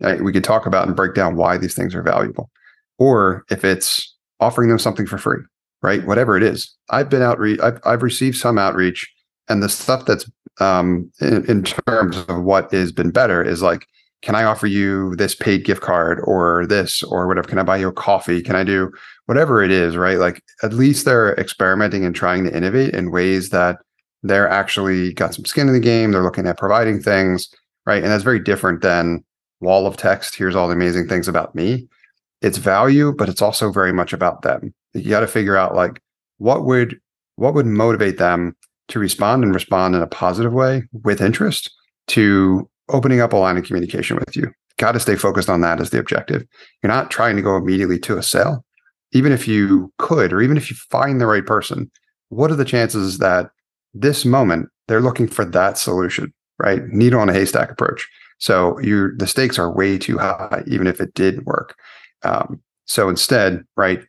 Right? 0.00 0.22
We 0.22 0.32
could 0.32 0.44
talk 0.44 0.66
about 0.66 0.86
and 0.86 0.96
break 0.96 1.14
down 1.14 1.36
why 1.36 1.58
these 1.58 1.74
things 1.74 1.94
are 1.94 2.02
valuable. 2.02 2.50
Or 2.98 3.44
if 3.50 3.64
it's 3.64 4.14
offering 4.40 4.68
them 4.68 4.78
something 4.78 5.06
for 5.06 5.18
free, 5.18 5.40
right? 5.82 6.06
Whatever 6.06 6.36
it 6.36 6.42
is. 6.42 6.72
I've 6.90 7.08
been 7.08 7.22
outreach, 7.22 7.60
I've, 7.60 7.80
I've 7.84 8.02
received 8.02 8.36
some 8.36 8.58
outreach, 8.58 9.12
and 9.48 9.62
the 9.62 9.68
stuff 9.68 10.04
that's 10.04 10.30
um, 10.60 11.10
in, 11.20 11.44
in 11.50 11.64
terms 11.64 12.18
of 12.28 12.42
what 12.42 12.72
has 12.72 12.92
been 12.92 13.10
better 13.10 13.42
is 13.42 13.62
like, 13.62 13.86
can 14.22 14.34
I 14.34 14.44
offer 14.44 14.66
you 14.66 15.14
this 15.16 15.34
paid 15.34 15.64
gift 15.64 15.80
card 15.80 16.20
or 16.24 16.66
this 16.66 17.02
or 17.04 17.26
whatever? 17.26 17.48
Can 17.48 17.58
I 17.58 17.62
buy 17.62 17.76
you 17.76 17.88
a 17.88 17.92
coffee? 17.92 18.42
Can 18.42 18.56
I 18.56 18.64
do 18.64 18.90
whatever 19.26 19.62
it 19.62 19.70
is, 19.70 19.96
right? 19.96 20.18
Like 20.18 20.42
at 20.62 20.72
least 20.72 21.04
they're 21.04 21.34
experimenting 21.36 22.04
and 22.04 22.14
trying 22.14 22.44
to 22.44 22.56
innovate 22.56 22.94
in 22.94 23.12
ways 23.12 23.50
that 23.50 23.78
they're 24.22 24.48
actually 24.48 25.12
got 25.12 25.34
some 25.34 25.44
skin 25.44 25.68
in 25.68 25.74
the 25.74 25.80
game. 25.80 26.10
They're 26.10 26.22
looking 26.22 26.46
at 26.46 26.58
providing 26.58 27.00
things, 27.00 27.48
right? 27.86 28.02
And 28.02 28.10
that's 28.10 28.24
very 28.24 28.40
different 28.40 28.82
than 28.82 29.24
wall 29.60 29.86
of 29.86 29.96
text. 29.96 30.34
Here's 30.34 30.56
all 30.56 30.66
the 30.66 30.74
amazing 30.74 31.08
things 31.08 31.28
about 31.28 31.54
me. 31.54 31.86
It's 32.42 32.58
value, 32.58 33.12
but 33.12 33.28
it's 33.28 33.42
also 33.42 33.70
very 33.70 33.92
much 33.92 34.12
about 34.12 34.42
them. 34.42 34.74
You 34.94 35.10
got 35.10 35.20
to 35.20 35.26
figure 35.28 35.56
out 35.56 35.74
like 35.76 36.00
what 36.38 36.64
would 36.64 36.98
what 37.36 37.54
would 37.54 37.66
motivate 37.66 38.18
them 38.18 38.56
to 38.88 38.98
respond 38.98 39.44
and 39.44 39.54
respond 39.54 39.94
in 39.94 40.02
a 40.02 40.06
positive 40.06 40.52
way 40.52 40.82
with 41.04 41.20
interest 41.20 41.70
to 42.08 42.68
opening 42.88 43.20
up 43.20 43.32
a 43.32 43.36
line 43.36 43.56
of 43.56 43.64
communication 43.64 44.16
with 44.16 44.36
you. 44.36 44.52
got 44.78 44.92
to 44.92 45.00
stay 45.00 45.16
focused 45.16 45.50
on 45.50 45.60
that 45.60 45.80
as 45.80 45.90
the 45.90 45.98
objective. 45.98 46.44
You're 46.82 46.92
not 46.92 47.10
trying 47.10 47.36
to 47.36 47.42
go 47.42 47.56
immediately 47.56 47.98
to 48.00 48.16
a 48.16 48.22
sale. 48.22 48.64
Even 49.12 49.32
if 49.32 49.48
you 49.48 49.92
could, 49.98 50.32
or 50.32 50.40
even 50.40 50.56
if 50.56 50.70
you 50.70 50.76
find 50.90 51.20
the 51.20 51.26
right 51.26 51.44
person, 51.44 51.90
what 52.28 52.50
are 52.50 52.56
the 52.56 52.64
chances 52.64 53.18
that 53.18 53.50
this 53.94 54.24
moment 54.24 54.68
they're 54.86 55.00
looking 55.00 55.28
for 55.28 55.44
that 55.44 55.78
solution, 55.78 56.32
right? 56.58 56.82
Needle 56.88 57.20
on 57.20 57.28
a 57.28 57.32
haystack 57.32 57.70
approach. 57.70 58.08
So 58.38 58.78
you 58.80 59.14
the 59.16 59.26
stakes 59.26 59.58
are 59.58 59.72
way 59.72 59.98
too 59.98 60.18
high, 60.18 60.62
even 60.66 60.86
if 60.86 61.00
it 61.00 61.14
did 61.14 61.44
work. 61.44 61.76
Um, 62.22 62.62
so 62.86 63.08
instead, 63.08 63.64
right, 63.76 64.00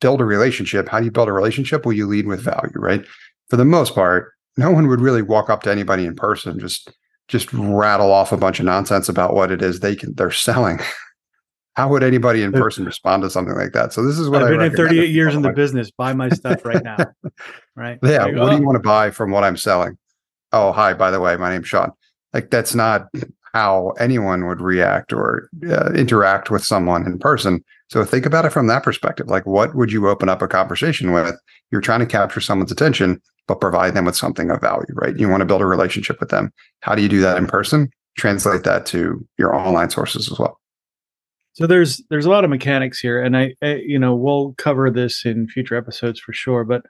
build 0.00 0.20
a 0.20 0.24
relationship. 0.24 0.88
How 0.88 0.98
do 0.98 1.04
you 1.04 1.10
build 1.10 1.28
a 1.28 1.32
relationship? 1.32 1.84
Well, 1.84 1.92
you 1.92 2.06
lead 2.06 2.26
with 2.26 2.40
value, 2.40 2.72
right? 2.74 3.04
For 3.48 3.56
the 3.56 3.64
most 3.64 3.94
part, 3.94 4.32
no 4.56 4.70
one 4.70 4.88
would 4.88 5.00
really 5.00 5.22
walk 5.22 5.48
up 5.48 5.62
to 5.62 5.70
anybody 5.70 6.06
in 6.06 6.16
person 6.16 6.58
just 6.58 6.92
just 7.30 7.52
rattle 7.52 8.10
off 8.10 8.32
a 8.32 8.36
bunch 8.36 8.58
of 8.58 8.66
nonsense 8.66 9.08
about 9.08 9.34
what 9.34 9.52
it 9.52 9.62
is 9.62 9.80
they 9.80 9.94
can 9.94 10.14
they're 10.14 10.30
selling. 10.30 10.80
How 11.74 11.88
would 11.88 12.02
anybody 12.02 12.42
in 12.42 12.50
person 12.52 12.84
respond 12.84 13.22
to 13.22 13.30
something 13.30 13.54
like 13.54 13.72
that? 13.72 13.92
So 13.92 14.04
this 14.04 14.18
is 14.18 14.28
what 14.28 14.42
I've 14.42 14.50
been 14.50 14.60
in 14.60 14.76
38 14.76 15.08
years 15.08 15.36
in 15.36 15.42
the 15.42 15.52
business. 15.52 15.90
Buy 15.92 16.12
my 16.12 16.28
stuff 16.28 16.64
right 16.64 16.82
now. 16.82 16.96
right? 17.76 17.98
Yeah. 18.02 18.24
Like, 18.24 18.34
what 18.34 18.42
oh. 18.42 18.50
do 18.50 18.56
you 18.56 18.66
want 18.66 18.74
to 18.74 18.82
buy 18.82 19.12
from 19.12 19.30
what 19.30 19.44
I'm 19.44 19.56
selling? 19.56 19.96
Oh, 20.52 20.72
hi. 20.72 20.92
By 20.94 21.12
the 21.12 21.20
way, 21.20 21.36
my 21.36 21.48
name's 21.48 21.68
Sean. 21.68 21.92
Like 22.34 22.50
that's 22.50 22.74
not 22.74 23.06
how 23.54 23.90
anyone 24.00 24.46
would 24.48 24.60
react 24.60 25.12
or 25.12 25.48
uh, 25.68 25.92
interact 25.92 26.50
with 26.50 26.64
someone 26.64 27.06
in 27.06 27.18
person. 27.18 27.64
So 27.88 28.04
think 28.04 28.26
about 28.26 28.44
it 28.44 28.50
from 28.50 28.66
that 28.66 28.82
perspective. 28.82 29.28
Like, 29.28 29.46
what 29.46 29.74
would 29.74 29.92
you 29.92 30.08
open 30.08 30.28
up 30.28 30.42
a 30.42 30.48
conversation 30.48 31.12
with? 31.12 31.36
You're 31.70 31.80
trying 31.80 32.00
to 32.00 32.06
capture 32.06 32.40
someone's 32.40 32.72
attention, 32.72 33.22
but 33.50 33.60
provide 33.60 33.94
them 33.94 34.04
with 34.04 34.14
something 34.14 34.48
of 34.48 34.60
value, 34.60 34.86
right? 34.92 35.18
You 35.18 35.28
want 35.28 35.40
to 35.40 35.44
build 35.44 35.60
a 35.60 35.66
relationship 35.66 36.20
with 36.20 36.28
them. 36.28 36.52
How 36.82 36.94
do 36.94 37.02
you 37.02 37.08
do 37.08 37.20
that 37.22 37.36
in 37.36 37.48
person? 37.48 37.90
Translate 38.16 38.62
that 38.62 38.86
to 38.86 39.26
your 39.38 39.56
online 39.56 39.90
sources 39.90 40.30
as 40.30 40.38
well. 40.38 40.60
So 41.54 41.66
there's 41.66 42.00
there's 42.10 42.26
a 42.26 42.30
lot 42.30 42.44
of 42.44 42.50
mechanics 42.50 43.00
here, 43.00 43.20
and 43.20 43.36
I, 43.36 43.54
I 43.60 43.82
you 43.84 43.98
know 43.98 44.14
we'll 44.14 44.54
cover 44.56 44.88
this 44.88 45.24
in 45.24 45.48
future 45.48 45.74
episodes 45.74 46.20
for 46.20 46.32
sure. 46.32 46.62
But 46.62 46.82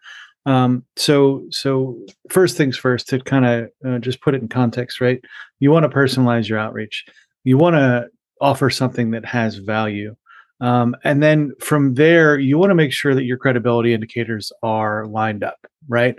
um, 0.44 0.84
so 0.96 1.46
so 1.48 1.98
first 2.28 2.58
things 2.58 2.76
first 2.76 3.08
to 3.08 3.20
kind 3.20 3.46
of 3.46 3.70
uh, 3.86 3.98
just 4.00 4.20
put 4.20 4.34
it 4.34 4.42
in 4.42 4.48
context, 4.48 5.00
right? 5.00 5.22
You 5.60 5.70
want 5.70 5.84
to 5.84 5.96
personalize 5.96 6.46
your 6.46 6.58
outreach. 6.58 7.06
You 7.42 7.56
want 7.56 7.76
to 7.76 8.08
offer 8.42 8.68
something 8.68 9.12
that 9.12 9.24
has 9.24 9.56
value. 9.56 10.14
Um, 10.60 10.94
and 11.04 11.22
then 11.22 11.52
from 11.60 11.94
there, 11.94 12.38
you 12.38 12.58
want 12.58 12.70
to 12.70 12.74
make 12.74 12.92
sure 12.92 13.14
that 13.14 13.24
your 13.24 13.38
credibility 13.38 13.94
indicators 13.94 14.52
are 14.62 15.06
lined 15.06 15.42
up, 15.42 15.66
right? 15.88 16.16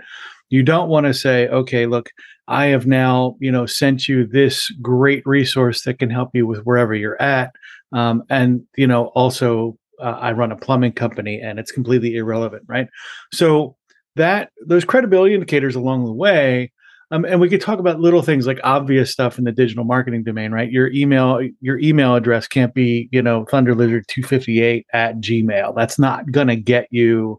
You 0.50 0.62
don't 0.62 0.88
want 0.88 1.06
to 1.06 1.14
say, 1.14 1.48
okay, 1.48 1.86
look, 1.86 2.10
I 2.48 2.66
have 2.66 2.86
now, 2.86 3.36
you 3.40 3.50
know, 3.50 3.66
sent 3.66 4.08
you 4.08 4.26
this 4.26 4.70
great 4.82 5.22
resource 5.24 5.82
that 5.84 5.98
can 5.98 6.10
help 6.10 6.30
you 6.34 6.46
with 6.46 6.60
wherever 6.64 6.94
you're 6.94 7.20
at. 7.22 7.52
Um, 7.92 8.24
and, 8.28 8.62
you 8.76 8.86
know, 8.86 9.06
also 9.08 9.78
uh, 10.00 10.18
I 10.20 10.32
run 10.32 10.52
a 10.52 10.56
plumbing 10.56 10.92
company 10.92 11.40
and 11.40 11.58
it's 11.58 11.72
completely 11.72 12.16
irrelevant, 12.16 12.64
right? 12.66 12.88
So 13.32 13.76
that 14.16 14.50
those 14.66 14.84
credibility 14.84 15.34
indicators 15.34 15.74
along 15.74 16.04
the 16.04 16.12
way 16.12 16.72
um, 17.12 17.26
and 17.26 17.40
we 17.40 17.48
could 17.48 17.60
talk 17.60 17.78
about 17.78 18.00
little 18.00 18.22
things 18.22 18.46
like 18.46 18.58
obvious 18.64 19.12
stuff 19.12 19.38
in 19.38 19.44
the 19.44 19.52
digital 19.52 19.84
marketing 19.84 20.24
domain, 20.24 20.50
right? 20.50 20.72
Your 20.72 20.90
email, 20.92 21.46
your 21.60 21.78
email 21.78 22.14
address 22.16 22.48
can't 22.48 22.72
be, 22.72 23.08
you 23.12 23.20
know, 23.20 23.44
thunderlizard258 23.44 24.84
at 24.94 25.20
Gmail. 25.20 25.76
That's 25.76 25.98
not 25.98 26.32
gonna 26.32 26.56
get 26.56 26.88
you 26.90 27.38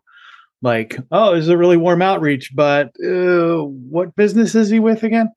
like, 0.62 0.98
oh, 1.12 1.36
this 1.36 1.44
is 1.44 1.50
a 1.50 1.58
really 1.58 1.78
warm 1.78 2.04
outreach, 2.04 2.52
but 2.56 2.92
uh, 3.04 3.64
what 3.64 4.16
business 4.16 4.54
is 4.54 4.70
he 4.70 4.80
with 4.80 5.04
again? 5.04 5.30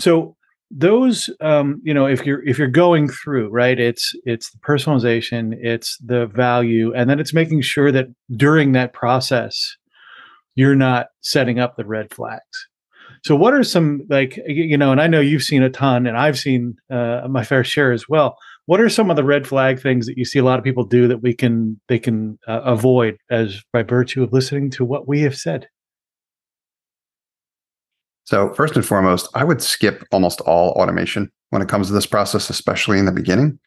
So 0.00 0.36
those 0.70 1.28
um, 1.42 1.80
you 1.84 1.92
know 1.92 2.06
if 2.06 2.24
you're 2.24 2.42
if 2.48 2.58
you're 2.58 2.66
going 2.66 3.06
through 3.06 3.50
right 3.50 3.78
it's 3.78 4.14
it's 4.24 4.50
the 4.52 4.58
personalization 4.60 5.52
it's 5.60 5.98
the 5.98 6.26
value 6.28 6.94
and 6.94 7.10
then 7.10 7.20
it's 7.20 7.34
making 7.34 7.60
sure 7.60 7.92
that 7.92 8.06
during 8.36 8.72
that 8.72 8.94
process 8.94 9.76
you're 10.54 10.74
not 10.74 11.08
setting 11.20 11.60
up 11.60 11.76
the 11.76 11.84
red 11.84 12.10
flags 12.10 12.68
so 13.22 13.36
what 13.36 13.54
are 13.54 13.62
some 13.62 14.02
like 14.08 14.38
you 14.46 14.76
know 14.76 14.92
and 14.92 15.00
i 15.00 15.06
know 15.06 15.20
you've 15.20 15.42
seen 15.42 15.62
a 15.62 15.70
ton 15.70 16.06
and 16.06 16.16
i've 16.16 16.38
seen 16.38 16.74
uh, 16.90 17.26
my 17.28 17.44
fair 17.44 17.64
share 17.64 17.92
as 17.92 18.08
well 18.08 18.36
what 18.66 18.80
are 18.80 18.88
some 18.88 19.10
of 19.10 19.16
the 19.16 19.24
red 19.24 19.46
flag 19.46 19.80
things 19.80 20.06
that 20.06 20.16
you 20.16 20.24
see 20.24 20.38
a 20.38 20.44
lot 20.44 20.58
of 20.58 20.64
people 20.64 20.84
do 20.84 21.08
that 21.08 21.22
we 21.22 21.34
can 21.34 21.80
they 21.88 21.98
can 21.98 22.38
uh, 22.48 22.60
avoid 22.62 23.16
as 23.30 23.62
by 23.72 23.82
virtue 23.82 24.22
of 24.22 24.32
listening 24.32 24.70
to 24.70 24.84
what 24.84 25.08
we 25.08 25.20
have 25.20 25.36
said 25.36 25.66
so, 28.24 28.52
first 28.54 28.76
and 28.76 28.86
foremost, 28.86 29.28
I 29.34 29.44
would 29.44 29.60
skip 29.60 30.04
almost 30.12 30.40
all 30.42 30.70
automation 30.70 31.30
when 31.50 31.60
it 31.60 31.68
comes 31.68 31.88
to 31.88 31.92
this 31.92 32.06
process, 32.06 32.50
especially 32.50 32.98
in 32.98 33.04
the 33.04 33.12
beginning, 33.12 33.58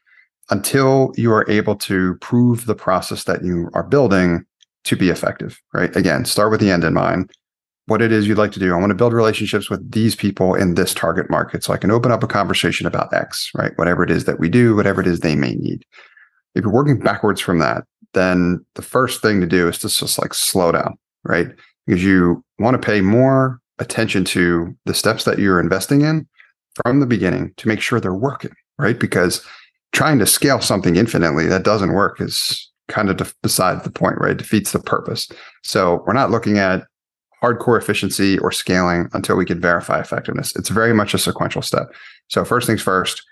until 0.50 1.12
you 1.16 1.32
are 1.32 1.48
able 1.50 1.76
to 1.76 2.16
prove 2.16 2.66
the 2.66 2.74
process 2.74 3.24
that 3.24 3.44
you 3.44 3.68
are 3.74 3.82
building 3.82 4.44
to 4.84 4.96
be 4.96 5.10
effective, 5.10 5.60
right? 5.74 5.94
Again, 5.94 6.24
start 6.24 6.50
with 6.50 6.60
the 6.60 6.70
end 6.70 6.84
in 6.84 6.94
mind. 6.94 7.30
What 7.86 8.02
it 8.02 8.10
is 8.10 8.26
you'd 8.26 8.38
like 8.38 8.52
to 8.52 8.58
do. 8.58 8.74
I 8.74 8.78
want 8.78 8.90
to 8.90 8.96
build 8.96 9.12
relationships 9.12 9.70
with 9.70 9.92
these 9.92 10.16
people 10.16 10.54
in 10.54 10.74
this 10.74 10.92
target 10.92 11.30
market 11.30 11.62
so 11.62 11.72
I 11.72 11.76
can 11.76 11.92
open 11.92 12.10
up 12.10 12.22
a 12.22 12.28
conversation 12.28 12.86
about 12.86 13.14
X, 13.14 13.50
right? 13.54 13.72
Whatever 13.76 14.02
it 14.02 14.10
is 14.10 14.24
that 14.24 14.40
we 14.40 14.48
do, 14.48 14.74
whatever 14.74 15.00
it 15.00 15.06
is 15.06 15.20
they 15.20 15.36
may 15.36 15.54
need. 15.54 15.84
If 16.56 16.64
you're 16.64 16.72
working 16.72 16.98
backwards 16.98 17.40
from 17.40 17.60
that, 17.60 17.84
then 18.12 18.64
the 18.74 18.82
first 18.82 19.22
thing 19.22 19.40
to 19.40 19.46
do 19.46 19.68
is 19.68 19.78
to 19.78 19.88
just 19.88 20.18
like 20.18 20.34
slow 20.34 20.72
down, 20.72 20.98
right? 21.22 21.48
Because 21.86 22.02
you 22.02 22.42
want 22.58 22.80
to 22.80 22.84
pay 22.84 23.00
more 23.00 23.60
attention 23.78 24.24
to 24.24 24.76
the 24.86 24.94
steps 24.94 25.24
that 25.24 25.38
you're 25.38 25.60
investing 25.60 26.00
in 26.00 26.26
from 26.82 27.00
the 27.00 27.06
beginning 27.06 27.52
to 27.58 27.68
make 27.68 27.80
sure 27.80 28.00
they're 28.00 28.14
working, 28.14 28.52
right? 28.78 28.98
Because 28.98 29.44
trying 29.92 30.18
to 30.18 30.26
scale 30.26 30.60
something 30.60 30.96
infinitely 30.96 31.46
that 31.46 31.62
doesn't 31.62 31.92
work 31.92 32.20
is 32.20 32.70
kind 32.88 33.10
of 33.10 33.34
beside 33.42 33.84
the 33.84 33.90
point, 33.90 34.16
right? 34.18 34.32
It 34.32 34.38
defeats 34.38 34.72
the 34.72 34.78
purpose. 34.78 35.28
So 35.62 36.02
we're 36.06 36.12
not 36.12 36.30
looking 36.30 36.58
at 36.58 36.84
hardcore 37.42 37.78
efficiency 37.78 38.38
or 38.38 38.50
scaling 38.50 39.08
until 39.12 39.36
we 39.36 39.44
can 39.44 39.60
verify 39.60 40.00
effectiveness. 40.00 40.54
It's 40.56 40.68
very 40.68 40.94
much 40.94 41.14
a 41.14 41.18
sequential 41.18 41.62
step. 41.62 41.92
So 42.28 42.44
first 42.44 42.66
things 42.66 42.82
first, 42.82 43.22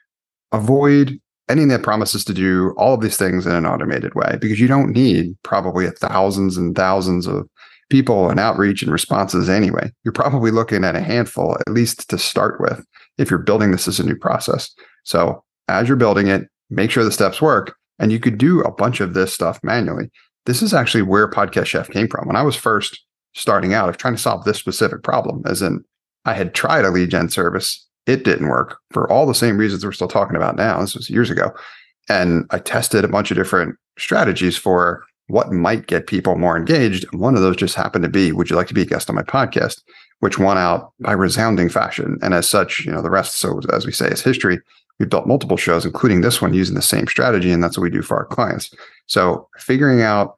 avoid 0.53 1.19
anything 1.49 1.69
that 1.69 1.83
promises 1.83 2.25
to 2.25 2.35
do 2.35 2.75
all 2.77 2.95
of 2.95 3.01
these 3.01 3.17
things 3.17 3.47
in 3.47 3.53
an 3.53 3.67
automated 3.67 4.15
way 4.15 4.39
because 4.41 4.61
you 4.61 4.69
don't 4.69 4.93
need 4.93 5.37
probably 5.43 5.89
thousands 5.91 6.57
and 6.57 6.75
thousands 6.75 7.27
of 7.27 7.49
people 7.91 8.31
and 8.31 8.41
outreach 8.41 8.83
and 8.83 8.93
responses 8.93 9.49
anyway. 9.49 9.91
You're 10.05 10.13
probably 10.13 10.51
looking 10.51 10.85
at 10.85 10.97
a 10.97 11.01
handful, 11.01 11.57
at 11.61 11.73
least 11.73 12.09
to 12.11 12.19
start 12.19 12.61
with, 12.61 12.85
if 13.19 13.31
you're 13.31 13.39
building 13.39 13.73
this 13.73 13.87
as 13.89 14.01
a 14.01 14.07
new 14.07 14.17
process. 14.17 14.75
So 15.05 15.45
as 15.69 15.87
you're 15.87 15.97
building 15.97 16.29
it, 16.29 16.49
make 16.71 16.91
sure 16.91 17.05
the 17.05 17.13
steps 17.13 17.43
work. 17.43 17.77
And 17.99 18.11
you 18.11 18.19
could 18.19 18.39
do 18.39 18.61
a 18.63 18.73
bunch 18.73 19.01
of 19.01 19.15
this 19.15 19.33
stuff 19.33 19.61
manually. 19.63 20.11
This 20.47 20.63
is 20.63 20.75
actually 20.75 21.03
where 21.03 21.31
Podcast 21.31 21.67
Chef 21.67 21.89
came 21.91 22.09
from. 22.09 22.27
When 22.27 22.37
I 22.37 22.43
was 22.43 22.57
first 22.57 23.01
starting 23.35 23.75
out 23.75 23.89
of 23.89 23.97
trying 23.97 24.15
to 24.15 24.21
solve 24.21 24.45
this 24.45 24.59
specific 24.59 25.03
problem, 25.03 25.43
as 25.47 25.61
in 25.61 25.85
I 26.25 26.33
had 26.33 26.55
tried 26.55 26.85
a 26.85 26.91
lead 26.91 27.11
gen 27.11 27.29
service, 27.29 27.87
it 28.07 28.25
didn't 28.25 28.49
work 28.49 28.79
for 28.91 29.11
all 29.11 29.27
the 29.27 29.35
same 29.35 29.59
reasons 29.59 29.85
we're 29.85 29.93
still 29.93 30.09
talking 30.09 30.37
about 30.37 30.57
now. 30.57 30.81
This 30.81 30.95
was 30.95 31.11
years 31.11 31.31
ago. 31.31 31.51
And 32.09 32.47
I 32.51 32.59
tested 32.59 33.05
a 33.05 33.09
bunch 33.09 33.31
of 33.31 33.37
different 33.37 33.77
strategies 33.99 34.57
for 34.57 35.05
what 35.29 35.53
might 35.53 35.87
get 35.87 36.07
people 36.07 36.37
more 36.37 36.57
engaged. 36.57 37.07
One 37.15 37.35
of 37.35 37.41
those 37.41 37.57
just 37.57 37.75
happened 37.75 38.05
to 38.05 38.11
be, 38.11 38.31
would 38.31 38.51
you 38.51 38.57
like 38.57 38.69
to 38.69 38.75
be 38.75 38.83
a 38.83 38.87
guest 38.87 39.09
on 39.09 39.17
my 39.17 39.23
podcast? 39.23 39.81
Which 40.21 40.39
won 40.39 40.59
out 40.59 40.93
by 41.01 41.13
resounding 41.13 41.71
fashion. 41.71 42.19
And 42.23 42.35
as 42.35 42.49
such, 42.49 42.85
you 42.85 42.93
know, 42.93 43.03
the 43.03 43.11
rest, 43.11 43.39
so 43.39 43.61
as 43.73 43.87
we 43.87 43.93
say, 43.93 44.09
is 44.09 44.23
history. 44.23 44.61
We've 44.99 45.09
built 45.09 45.27
multiple 45.27 45.57
shows, 45.57 45.85
including 45.85 46.21
this 46.21 46.41
one, 46.41 46.55
using 46.55 46.77
the 46.77 46.83
same 46.83 47.07
strategy. 47.07 47.51
And 47.51 47.63
that's 47.63 47.77
what 47.77 47.83
we 47.83 47.91
do 47.91 48.03
for 48.03 48.17
our 48.17 48.27
clients. 48.27 48.73
So 49.07 49.49
figuring 49.59 50.03
out 50.03 50.35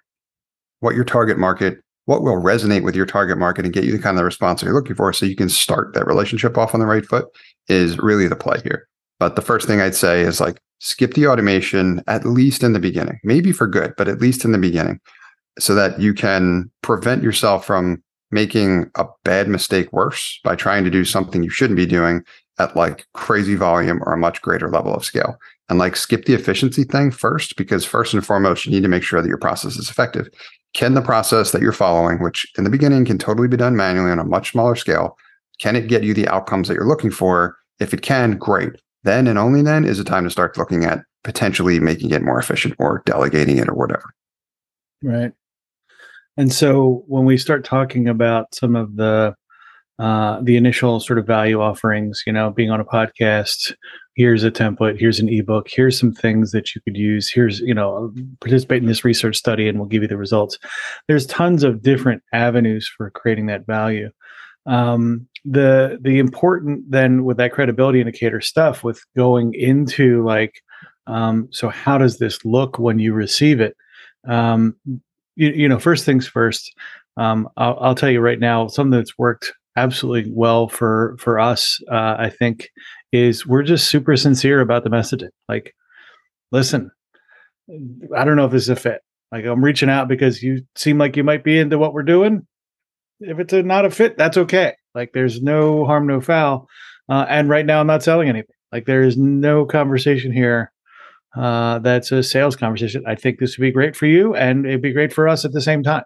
what 0.80 0.94
your 0.94 1.04
target 1.04 1.36
market, 1.36 1.78
what 2.06 2.22
will 2.22 2.40
resonate 2.40 2.82
with 2.82 2.96
your 2.96 3.06
target 3.06 3.36
market 3.36 3.64
and 3.64 3.74
get 3.74 3.84
you 3.84 3.92
the 3.92 4.02
kind 4.02 4.18
of 4.18 4.24
response 4.24 4.60
that 4.60 4.66
you're 4.66 4.74
looking 4.74 4.96
for 4.96 5.12
so 5.12 5.26
you 5.26 5.36
can 5.36 5.48
start 5.48 5.92
that 5.94 6.06
relationship 6.06 6.56
off 6.56 6.74
on 6.74 6.80
the 6.80 6.86
right 6.86 7.04
foot 7.04 7.26
is 7.68 7.98
really 7.98 8.26
the 8.26 8.36
play 8.36 8.58
here. 8.64 8.88
But 9.18 9.36
the 9.36 9.42
first 9.42 9.66
thing 9.66 9.80
I'd 9.80 9.94
say 9.94 10.22
is 10.22 10.40
like 10.40 10.58
skip 10.78 11.14
the 11.14 11.26
automation 11.26 12.02
at 12.06 12.24
least 12.24 12.62
in 12.62 12.72
the 12.72 12.78
beginning, 12.78 13.18
maybe 13.24 13.52
for 13.52 13.66
good, 13.66 13.94
but 13.96 14.08
at 14.08 14.20
least 14.20 14.44
in 14.44 14.52
the 14.52 14.58
beginning, 14.58 15.00
so 15.58 15.74
that 15.74 16.00
you 16.00 16.14
can 16.14 16.70
prevent 16.82 17.22
yourself 17.22 17.64
from 17.64 18.02
making 18.30 18.90
a 18.96 19.04
bad 19.24 19.48
mistake 19.48 19.92
worse 19.92 20.40
by 20.44 20.54
trying 20.54 20.84
to 20.84 20.90
do 20.90 21.04
something 21.04 21.42
you 21.42 21.50
shouldn't 21.50 21.76
be 21.76 21.86
doing 21.86 22.22
at 22.58 22.76
like 22.76 23.06
crazy 23.14 23.54
volume 23.54 24.00
or 24.04 24.12
a 24.12 24.18
much 24.18 24.42
greater 24.42 24.70
level 24.70 24.94
of 24.94 25.04
scale. 25.04 25.36
And 25.68 25.78
like 25.78 25.96
skip 25.96 26.24
the 26.24 26.34
efficiency 26.34 26.84
thing 26.84 27.10
first, 27.10 27.56
because 27.56 27.84
first 27.84 28.14
and 28.14 28.24
foremost, 28.24 28.66
you 28.66 28.72
need 28.72 28.82
to 28.82 28.88
make 28.88 29.02
sure 29.02 29.20
that 29.20 29.28
your 29.28 29.38
process 29.38 29.76
is 29.76 29.90
effective. 29.90 30.28
Can 30.74 30.94
the 30.94 31.02
process 31.02 31.52
that 31.52 31.62
you're 31.62 31.72
following, 31.72 32.22
which 32.22 32.46
in 32.58 32.64
the 32.64 32.70
beginning 32.70 33.04
can 33.04 33.18
totally 33.18 33.48
be 33.48 33.56
done 33.56 33.76
manually 33.76 34.10
on 34.10 34.18
a 34.18 34.24
much 34.24 34.52
smaller 34.52 34.76
scale, 34.76 35.16
can 35.60 35.74
it 35.74 35.88
get 35.88 36.02
you 36.02 36.12
the 36.12 36.28
outcomes 36.28 36.68
that 36.68 36.74
you're 36.74 36.86
looking 36.86 37.10
for? 37.10 37.56
If 37.78 37.94
it 37.94 38.02
can, 38.02 38.36
great 38.36 38.72
then 39.06 39.26
and 39.28 39.38
only 39.38 39.62
then 39.62 39.84
is 39.84 39.98
it 39.98 40.04
time 40.04 40.24
to 40.24 40.30
start 40.30 40.58
looking 40.58 40.84
at 40.84 41.00
potentially 41.24 41.80
making 41.80 42.10
it 42.10 42.22
more 42.22 42.38
efficient 42.38 42.74
or 42.78 43.02
delegating 43.06 43.56
it 43.56 43.68
or 43.68 43.74
whatever. 43.74 44.12
Right. 45.02 45.32
And 46.36 46.52
so 46.52 47.04
when 47.06 47.24
we 47.24 47.38
start 47.38 47.64
talking 47.64 48.08
about 48.08 48.54
some 48.54 48.76
of 48.76 48.96
the 48.96 49.34
uh, 49.98 50.40
the 50.42 50.56
initial 50.56 51.00
sort 51.00 51.18
of 51.18 51.26
value 51.26 51.60
offerings, 51.60 52.22
you 52.26 52.32
know, 52.32 52.50
being 52.50 52.70
on 52.70 52.80
a 52.80 52.84
podcast, 52.84 53.74
here's 54.14 54.44
a 54.44 54.50
template, 54.50 54.98
here's 54.98 55.20
an 55.20 55.28
ebook, 55.28 55.68
here's 55.70 55.98
some 55.98 56.12
things 56.12 56.50
that 56.52 56.74
you 56.74 56.80
could 56.82 56.96
use, 56.96 57.30
here's, 57.30 57.60
you 57.60 57.74
know, 57.74 58.12
participate 58.40 58.82
in 58.82 58.88
this 58.88 59.04
research 59.04 59.36
study 59.36 59.68
and 59.68 59.78
we'll 59.78 59.88
give 59.88 60.02
you 60.02 60.08
the 60.08 60.16
results. 60.16 60.58
There's 61.08 61.26
tons 61.26 61.62
of 61.62 61.82
different 61.82 62.22
avenues 62.32 62.90
for 62.94 63.10
creating 63.10 63.46
that 63.46 63.66
value. 63.66 64.10
Um, 64.66 65.28
the 65.46 65.98
the 66.02 66.18
important 66.18 66.90
then 66.90 67.24
with 67.24 67.36
that 67.36 67.52
credibility 67.52 68.00
indicator 68.00 68.40
stuff 68.40 68.82
with 68.82 69.00
going 69.16 69.54
into 69.54 70.24
like 70.24 70.60
um, 71.06 71.48
so 71.52 71.68
how 71.68 71.96
does 71.96 72.18
this 72.18 72.44
look 72.44 72.80
when 72.80 72.98
you 72.98 73.12
receive 73.12 73.60
it 73.60 73.76
um, 74.28 74.74
you, 75.36 75.50
you 75.50 75.68
know 75.68 75.78
first 75.78 76.04
things 76.04 76.26
first 76.26 76.74
um, 77.16 77.48
I'll, 77.56 77.78
I'll, 77.80 77.94
tell 77.94 78.10
you 78.10 78.20
right 78.20 78.40
now 78.40 78.66
something 78.66 78.90
that's 78.90 79.16
worked 79.16 79.52
absolutely 79.76 80.30
well 80.34 80.68
for 80.68 81.16
for 81.18 81.38
us 81.38 81.78
uh, 81.90 82.16
i 82.18 82.30
think 82.30 82.68
is 83.12 83.46
we're 83.46 83.62
just 83.62 83.88
super 83.88 84.16
sincere 84.16 84.60
about 84.60 84.84
the 84.84 84.90
messaging. 84.90 85.30
Like 85.48 85.74
listen 86.52 86.90
i 88.16 88.24
don't 88.24 88.36
know 88.36 88.44
if 88.46 88.52
this 88.52 88.62
is 88.62 88.68
a 88.68 88.76
fit. 88.76 89.00
Like 89.32 89.44
i'm 89.44 89.64
reaching 89.64 89.90
out 89.90 90.08
because 90.08 90.42
you 90.42 90.62
seem 90.74 90.98
like 90.98 91.16
you 91.16 91.24
might 91.24 91.44
be 91.44 91.58
into 91.58 91.78
what 91.78 91.92
we're 91.92 92.02
doing. 92.02 92.46
If 93.20 93.38
it's 93.38 93.52
a, 93.52 93.62
not 93.62 93.84
a 93.84 93.90
fit 93.90 94.16
that's 94.16 94.36
okay. 94.36 94.74
Like 94.94 95.12
there's 95.12 95.42
no 95.42 95.84
harm 95.84 96.06
no 96.06 96.20
foul. 96.20 96.68
Uh, 97.08 97.26
and 97.28 97.48
right 97.48 97.66
now 97.66 97.80
i'm 97.80 97.86
not 97.86 98.02
selling 98.02 98.28
anything. 98.28 98.54
Like 98.72 98.86
there 98.86 99.02
is 99.02 99.16
no 99.16 99.64
conversation 99.64 100.32
here 100.32 100.72
uh, 101.36 101.78
that's 101.80 102.10
a 102.12 102.22
sales 102.22 102.56
conversation. 102.56 103.04
I 103.06 103.14
think 103.14 103.38
this 103.38 103.58
would 103.58 103.62
be 103.62 103.70
great 103.70 103.94
for 103.94 104.06
you 104.06 104.34
and 104.34 104.64
it'd 104.64 104.80
be 104.80 104.92
great 104.92 105.12
for 105.12 105.28
us 105.28 105.44
at 105.44 105.52
the 105.52 105.60
same 105.60 105.82
time 105.82 106.04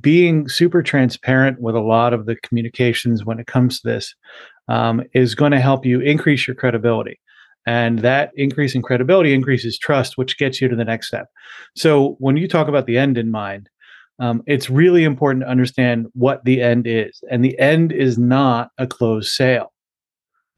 being 0.00 0.48
super 0.48 0.82
transparent 0.82 1.60
with 1.60 1.74
a 1.74 1.80
lot 1.80 2.12
of 2.12 2.26
the 2.26 2.36
communications 2.36 3.24
when 3.24 3.38
it 3.38 3.46
comes 3.46 3.80
to 3.80 3.88
this 3.88 4.14
um, 4.68 5.02
is 5.14 5.34
going 5.34 5.52
to 5.52 5.60
help 5.60 5.84
you 5.86 6.00
increase 6.00 6.46
your 6.46 6.56
credibility. 6.56 7.20
And 7.66 8.00
that 8.00 8.30
increase 8.36 8.74
in 8.74 8.82
credibility 8.82 9.34
increases 9.34 9.78
trust, 9.78 10.16
which 10.16 10.38
gets 10.38 10.60
you 10.60 10.68
to 10.68 10.76
the 10.76 10.84
next 10.84 11.08
step. 11.08 11.26
So 11.76 12.16
when 12.18 12.36
you 12.36 12.48
talk 12.48 12.68
about 12.68 12.86
the 12.86 12.98
end 12.98 13.18
in 13.18 13.30
mind, 13.30 13.68
um, 14.18 14.42
it's 14.46 14.70
really 14.70 15.04
important 15.04 15.44
to 15.44 15.50
understand 15.50 16.06
what 16.12 16.44
the 16.44 16.60
end 16.62 16.86
is. 16.86 17.22
And 17.30 17.44
the 17.44 17.58
end 17.58 17.92
is 17.92 18.18
not 18.18 18.70
a 18.78 18.86
closed 18.86 19.30
sale. 19.30 19.72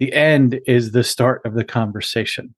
The 0.01 0.13
end 0.13 0.61
is 0.67 0.93
the 0.93 1.05
start 1.05 1.43
of 1.45 1.55
the 1.55 1.65
conversation. 1.65 2.55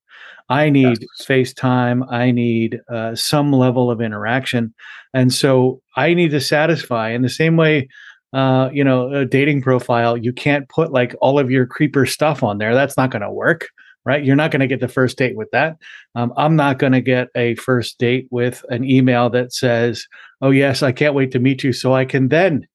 I 0.48 0.68
need 0.70 0.98
yes. 1.00 1.26
FaceTime. 1.26 2.10
I 2.12 2.30
need 2.30 2.80
uh, 2.92 3.14
some 3.14 3.52
level 3.52 3.90
of 3.90 4.00
interaction. 4.00 4.74
And 5.14 5.32
so 5.32 5.80
I 5.96 6.14
need 6.14 6.30
to 6.32 6.40
satisfy 6.40 7.10
in 7.10 7.22
the 7.22 7.28
same 7.28 7.56
way, 7.56 7.88
uh, 8.32 8.68
you 8.72 8.84
know, 8.84 9.12
a 9.12 9.24
dating 9.24 9.62
profile, 9.62 10.16
you 10.16 10.32
can't 10.32 10.68
put 10.68 10.92
like 10.92 11.14
all 11.20 11.38
of 11.38 11.50
your 11.50 11.66
creeper 11.66 12.04
stuff 12.04 12.42
on 12.42 12.58
there. 12.58 12.74
That's 12.74 12.96
not 12.96 13.10
going 13.10 13.22
to 13.22 13.30
work, 13.30 13.68
right? 14.04 14.24
You're 14.24 14.36
not 14.36 14.50
going 14.50 14.60
to 14.60 14.66
get 14.66 14.80
the 14.80 14.88
first 14.88 15.16
date 15.16 15.36
with 15.36 15.50
that. 15.52 15.76
Um, 16.14 16.32
I'm 16.36 16.56
not 16.56 16.78
going 16.78 16.92
to 16.92 17.00
get 17.00 17.28
a 17.34 17.54
first 17.54 17.98
date 17.98 18.26
with 18.30 18.64
an 18.68 18.84
email 18.84 19.30
that 19.30 19.52
says, 19.52 20.06
oh, 20.42 20.50
yes, 20.50 20.82
I 20.82 20.92
can't 20.92 21.14
wait 21.14 21.30
to 21.32 21.38
meet 21.38 21.64
you 21.64 21.72
so 21.72 21.94
I 21.94 22.04
can 22.04 22.28
then 22.28 22.66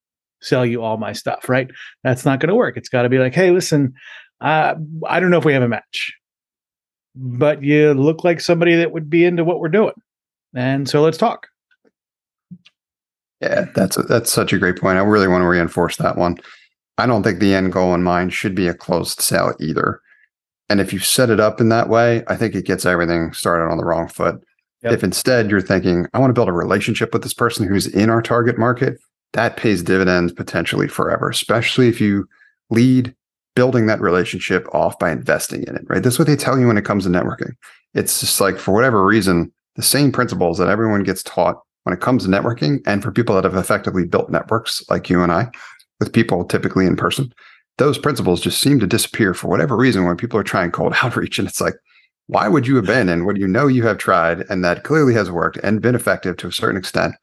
sell 0.41 0.65
you 0.65 0.81
all 0.81 0.97
my 0.97 1.11
stuff, 1.11 1.49
right? 1.49 1.69
That's 2.03 2.25
not 2.25 2.39
going 2.39 2.49
to 2.49 2.55
work. 2.55 2.77
It's 2.77 2.89
got 2.89 3.03
to 3.03 3.09
be 3.09 3.19
like, 3.19 3.35
hey, 3.35 3.51
listen, 3.51 3.93
uh, 4.41 4.75
I 5.05 5.19
don't 5.19 5.29
know 5.29 5.37
if 5.37 5.45
we 5.45 5.53
have 5.53 5.61
a 5.61 5.67
match 5.67 6.13
but 7.21 7.61
you 7.61 7.93
look 7.93 8.23
like 8.23 8.39
somebody 8.39 8.75
that 8.75 8.93
would 8.93 9.09
be 9.09 9.25
into 9.25 9.43
what 9.43 9.59
we're 9.59 9.67
doing. 9.67 9.93
And 10.55 10.87
so 10.87 11.01
let's 11.01 11.17
talk. 11.17 11.47
Yeah, 13.41 13.65
that's 13.75 13.97
a, 13.97 14.03
that's 14.03 14.31
such 14.31 14.53
a 14.53 14.57
great 14.57 14.77
point. 14.77 14.97
I 14.97 15.01
really 15.01 15.27
want 15.27 15.41
to 15.41 15.47
reinforce 15.47 15.97
that 15.97 16.17
one. 16.17 16.37
I 16.97 17.05
don't 17.05 17.23
think 17.23 17.39
the 17.39 17.53
end 17.53 17.71
goal 17.71 17.93
in 17.93 18.03
mind 18.03 18.33
should 18.33 18.55
be 18.55 18.67
a 18.67 18.73
closed 18.73 19.21
sale 19.21 19.53
either. 19.59 20.01
And 20.69 20.79
if 20.79 20.93
you 20.93 20.99
set 20.99 21.29
it 21.29 21.39
up 21.39 21.59
in 21.59 21.69
that 21.69 21.89
way, 21.89 22.23
I 22.27 22.35
think 22.35 22.55
it 22.55 22.65
gets 22.65 22.85
everything 22.85 23.33
started 23.33 23.71
on 23.71 23.77
the 23.77 23.85
wrong 23.85 24.07
foot. 24.07 24.41
Yep. 24.83 24.93
If 24.93 25.03
instead 25.03 25.49
you're 25.49 25.61
thinking, 25.61 26.07
I 26.13 26.19
want 26.19 26.29
to 26.29 26.33
build 26.33 26.47
a 26.47 26.53
relationship 26.53 27.11
with 27.11 27.23
this 27.23 27.33
person 27.33 27.67
who's 27.67 27.87
in 27.87 28.09
our 28.09 28.21
target 28.21 28.57
market, 28.57 28.97
that 29.33 29.57
pays 29.57 29.83
dividends 29.83 30.31
potentially 30.31 30.87
forever, 30.87 31.29
especially 31.29 31.87
if 31.89 31.99
you 31.99 32.27
lead 32.69 33.13
building 33.59 33.87
that 33.87 33.99
relationship 33.99 34.73
off 34.73 34.97
by 34.99 35.11
investing 35.11 35.63
in 35.63 35.75
it, 35.75 35.81
right? 35.89 36.01
That's 36.01 36.17
what 36.17 36.29
they 36.29 36.37
tell 36.37 36.57
you 36.57 36.65
when 36.65 36.77
it 36.77 36.85
comes 36.85 37.03
to 37.03 37.09
networking. 37.09 37.51
It's 37.93 38.21
just 38.21 38.39
like, 38.39 38.57
for 38.57 38.73
whatever 38.73 39.05
reason, 39.05 39.51
the 39.75 39.83
same 39.83 40.13
principles 40.13 40.57
that 40.59 40.69
everyone 40.69 41.03
gets 41.03 41.23
taught 41.23 41.61
when 41.83 41.93
it 41.93 41.99
comes 41.99 42.23
to 42.23 42.29
networking 42.29 42.79
and 42.85 43.03
for 43.03 43.11
people 43.11 43.35
that 43.35 43.43
have 43.43 43.57
effectively 43.57 44.05
built 44.05 44.29
networks 44.29 44.81
like 44.89 45.09
you 45.09 45.21
and 45.21 45.29
I 45.29 45.51
with 45.99 46.13
people 46.13 46.45
typically 46.45 46.85
in 46.85 46.95
person, 46.95 47.33
those 47.79 47.97
principles 47.97 48.39
just 48.39 48.61
seem 48.61 48.79
to 48.79 48.87
disappear 48.87 49.33
for 49.33 49.49
whatever 49.49 49.75
reason 49.75 50.05
when 50.05 50.15
people 50.15 50.39
are 50.39 50.43
trying 50.43 50.71
cold 50.71 50.93
outreach. 51.03 51.37
And 51.37 51.45
it's 51.45 51.59
like, 51.59 51.75
why 52.27 52.47
would 52.47 52.65
you 52.65 52.77
abandon 52.77 53.25
what 53.25 53.35
you 53.35 53.45
know 53.45 53.67
you 53.67 53.85
have 53.85 53.97
tried 53.97 54.45
and 54.49 54.63
that 54.63 54.85
clearly 54.85 55.15
has 55.15 55.29
worked 55.29 55.57
and 55.63 55.81
been 55.81 55.95
effective 55.95 56.37
to 56.37 56.47
a 56.47 56.53
certain 56.53 56.77
extent 56.77 57.13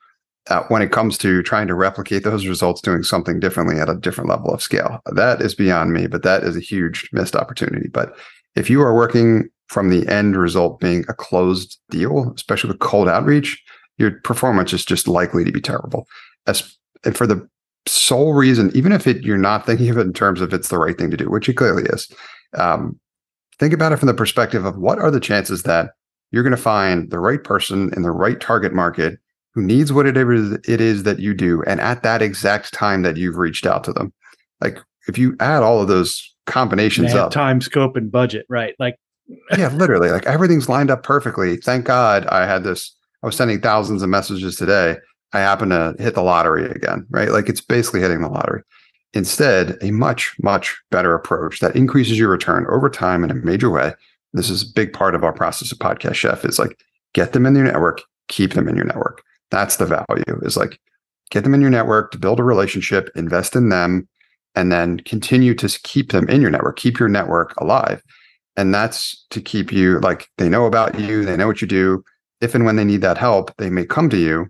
uh, 0.48 0.62
when 0.68 0.82
it 0.82 0.92
comes 0.92 1.18
to 1.18 1.42
trying 1.42 1.66
to 1.66 1.74
replicate 1.74 2.22
those 2.22 2.46
results 2.46 2.80
doing 2.80 3.02
something 3.02 3.40
differently 3.40 3.80
at 3.80 3.88
a 3.88 3.96
different 3.96 4.30
level 4.30 4.52
of 4.52 4.62
scale. 4.62 5.00
That 5.06 5.40
is 5.42 5.54
beyond 5.54 5.92
me, 5.92 6.06
but 6.06 6.22
that 6.22 6.44
is 6.44 6.56
a 6.56 6.60
huge 6.60 7.08
missed 7.12 7.34
opportunity. 7.34 7.88
But 7.88 8.16
if 8.54 8.70
you 8.70 8.80
are 8.82 8.94
working 8.94 9.48
from 9.68 9.90
the 9.90 10.06
end 10.08 10.36
result 10.36 10.80
being 10.80 11.04
a 11.08 11.14
closed 11.14 11.78
deal, 11.90 12.32
especially 12.34 12.68
with 12.68 12.78
cold 12.78 13.08
outreach, 13.08 13.62
your 13.98 14.12
performance 14.22 14.72
is 14.72 14.84
just 14.84 15.08
likely 15.08 15.44
to 15.44 15.52
be 15.52 15.60
terrible. 15.60 16.06
As 16.46 16.76
and 17.04 17.16
for 17.16 17.26
the 17.26 17.48
sole 17.86 18.34
reason, 18.34 18.70
even 18.74 18.92
if 18.92 19.06
it, 19.06 19.22
you're 19.22 19.36
not 19.36 19.66
thinking 19.66 19.88
of 19.90 19.98
it 19.98 20.06
in 20.06 20.12
terms 20.12 20.40
of 20.40 20.52
it's 20.52 20.68
the 20.68 20.78
right 20.78 20.96
thing 20.96 21.10
to 21.10 21.16
do, 21.16 21.30
which 21.30 21.48
it 21.48 21.54
clearly 21.54 21.84
is, 21.84 22.10
um, 22.54 22.98
think 23.58 23.72
about 23.72 23.92
it 23.92 23.96
from 23.96 24.08
the 24.08 24.14
perspective 24.14 24.64
of 24.64 24.76
what 24.76 24.98
are 24.98 25.10
the 25.10 25.20
chances 25.20 25.62
that 25.62 25.90
you're 26.30 26.42
going 26.42 26.50
to 26.50 26.56
find 26.56 27.10
the 27.10 27.20
right 27.20 27.42
person 27.42 27.92
in 27.94 28.02
the 28.02 28.10
right 28.10 28.40
target 28.40 28.72
market 28.72 29.18
who 29.56 29.62
needs 29.62 29.90
whatever 29.90 30.34
it 30.34 30.38
is, 30.38 30.52
it 30.68 30.80
is 30.82 31.02
that 31.04 31.18
you 31.18 31.32
do 31.32 31.62
and 31.66 31.80
at 31.80 32.02
that 32.02 32.20
exact 32.20 32.74
time 32.74 33.00
that 33.02 33.16
you've 33.16 33.38
reached 33.38 33.66
out 33.66 33.82
to 33.84 33.92
them. 33.92 34.12
Like 34.60 34.78
if 35.08 35.16
you 35.16 35.34
add 35.40 35.62
all 35.62 35.80
of 35.80 35.88
those 35.88 36.34
combinations 36.44 37.14
up 37.14 37.32
time 37.32 37.60
scope 37.60 37.96
and 37.96 38.12
budget 38.12 38.46
right 38.48 38.76
like 38.78 38.96
yeah 39.58 39.68
literally 39.70 40.10
like 40.10 40.26
everything's 40.26 40.68
lined 40.68 40.90
up 40.90 41.02
perfectly. 41.02 41.56
Thank 41.56 41.86
god 41.86 42.26
i 42.26 42.46
had 42.46 42.62
this 42.64 42.94
i 43.22 43.26
was 43.26 43.34
sending 43.34 43.60
thousands 43.60 44.02
of 44.02 44.10
messages 44.10 44.56
today. 44.56 44.96
I 45.32 45.40
happen 45.40 45.70
to 45.70 45.94
hit 45.98 46.14
the 46.14 46.22
lottery 46.22 46.70
again 46.70 47.06
right? 47.08 47.30
Like 47.30 47.48
it's 47.48 47.62
basically 47.62 48.00
hitting 48.00 48.20
the 48.20 48.28
lottery. 48.28 48.62
Instead 49.14 49.78
a 49.80 49.90
much 49.90 50.36
much 50.42 50.78
better 50.90 51.14
approach 51.14 51.60
that 51.60 51.74
increases 51.74 52.18
your 52.18 52.28
return 52.28 52.66
over 52.70 52.90
time 52.90 53.24
in 53.24 53.30
a 53.30 53.34
major 53.34 53.70
way. 53.70 53.94
This 54.34 54.50
is 54.50 54.62
a 54.62 54.74
big 54.74 54.92
part 54.92 55.14
of 55.14 55.24
our 55.24 55.32
process 55.32 55.72
of 55.72 55.78
podcast 55.78 56.14
chef 56.14 56.44
is 56.44 56.58
like 56.58 56.78
get 57.14 57.32
them 57.32 57.46
in 57.46 57.54
your 57.54 57.64
network 57.64 58.02
keep 58.28 58.52
them 58.52 58.68
in 58.68 58.76
your 58.76 58.84
network 58.84 59.22
that's 59.50 59.76
the 59.76 59.86
value 59.86 60.40
is 60.42 60.56
like 60.56 60.80
get 61.30 61.44
them 61.44 61.54
in 61.54 61.60
your 61.60 61.70
network 61.70 62.10
to 62.12 62.18
build 62.18 62.40
a 62.40 62.44
relationship, 62.44 63.10
invest 63.14 63.56
in 63.56 63.68
them, 63.68 64.08
and 64.54 64.72
then 64.72 64.98
continue 65.00 65.54
to 65.54 65.68
keep 65.82 66.12
them 66.12 66.28
in 66.28 66.40
your 66.40 66.50
network, 66.50 66.76
keep 66.78 66.98
your 66.98 67.08
network 67.08 67.54
alive. 67.60 68.02
And 68.56 68.74
that's 68.74 69.24
to 69.30 69.40
keep 69.40 69.70
you 69.70 70.00
like 70.00 70.28
they 70.38 70.48
know 70.48 70.66
about 70.66 70.98
you, 70.98 71.24
they 71.24 71.36
know 71.36 71.46
what 71.46 71.60
you 71.60 71.68
do. 71.68 72.02
If 72.40 72.54
and 72.54 72.64
when 72.64 72.76
they 72.76 72.84
need 72.84 73.02
that 73.02 73.18
help, 73.18 73.54
they 73.56 73.70
may 73.70 73.84
come 73.84 74.08
to 74.10 74.16
you. 74.16 74.46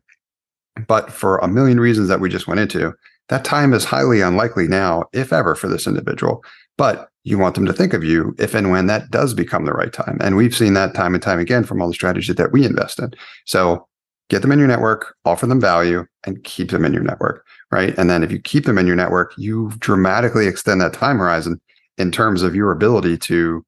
But 0.86 1.10
for 1.12 1.38
a 1.38 1.48
million 1.48 1.80
reasons 1.80 2.08
that 2.08 2.20
we 2.20 2.28
just 2.28 2.46
went 2.46 2.60
into, 2.60 2.92
that 3.28 3.44
time 3.44 3.72
is 3.72 3.84
highly 3.84 4.20
unlikely 4.20 4.68
now, 4.68 5.04
if 5.12 5.32
ever, 5.32 5.54
for 5.54 5.68
this 5.68 5.86
individual. 5.86 6.44
But 6.76 7.08
you 7.24 7.38
want 7.38 7.54
them 7.56 7.66
to 7.66 7.72
think 7.72 7.92
of 7.92 8.04
you 8.04 8.34
if 8.38 8.54
and 8.54 8.70
when 8.70 8.86
that 8.86 9.10
does 9.10 9.34
become 9.34 9.64
the 9.64 9.72
right 9.72 9.92
time. 9.92 10.18
And 10.20 10.36
we've 10.36 10.56
seen 10.56 10.74
that 10.74 10.94
time 10.94 11.14
and 11.14 11.22
time 11.22 11.40
again 11.40 11.64
from 11.64 11.80
all 11.80 11.88
the 11.88 11.94
strategy 11.94 12.32
that 12.32 12.52
we 12.52 12.64
invest 12.64 13.00
in. 13.00 13.12
So 13.46 13.88
get 14.28 14.42
them 14.42 14.52
in 14.52 14.58
your 14.58 14.68
network, 14.68 15.14
offer 15.24 15.46
them 15.46 15.60
value, 15.60 16.04
and 16.24 16.42
keep 16.44 16.70
them 16.70 16.84
in 16.84 16.92
your 16.92 17.02
network. 17.02 17.44
Right. 17.70 17.96
And 17.98 18.08
then 18.08 18.22
if 18.22 18.30
you 18.30 18.40
keep 18.40 18.64
them 18.64 18.78
in 18.78 18.86
your 18.86 18.96
network, 18.96 19.34
you 19.36 19.72
dramatically 19.78 20.46
extend 20.46 20.80
that 20.80 20.92
time 20.92 21.18
horizon 21.18 21.60
in 21.98 22.12
terms 22.12 22.42
of 22.42 22.54
your 22.54 22.70
ability 22.70 23.18
to 23.18 23.64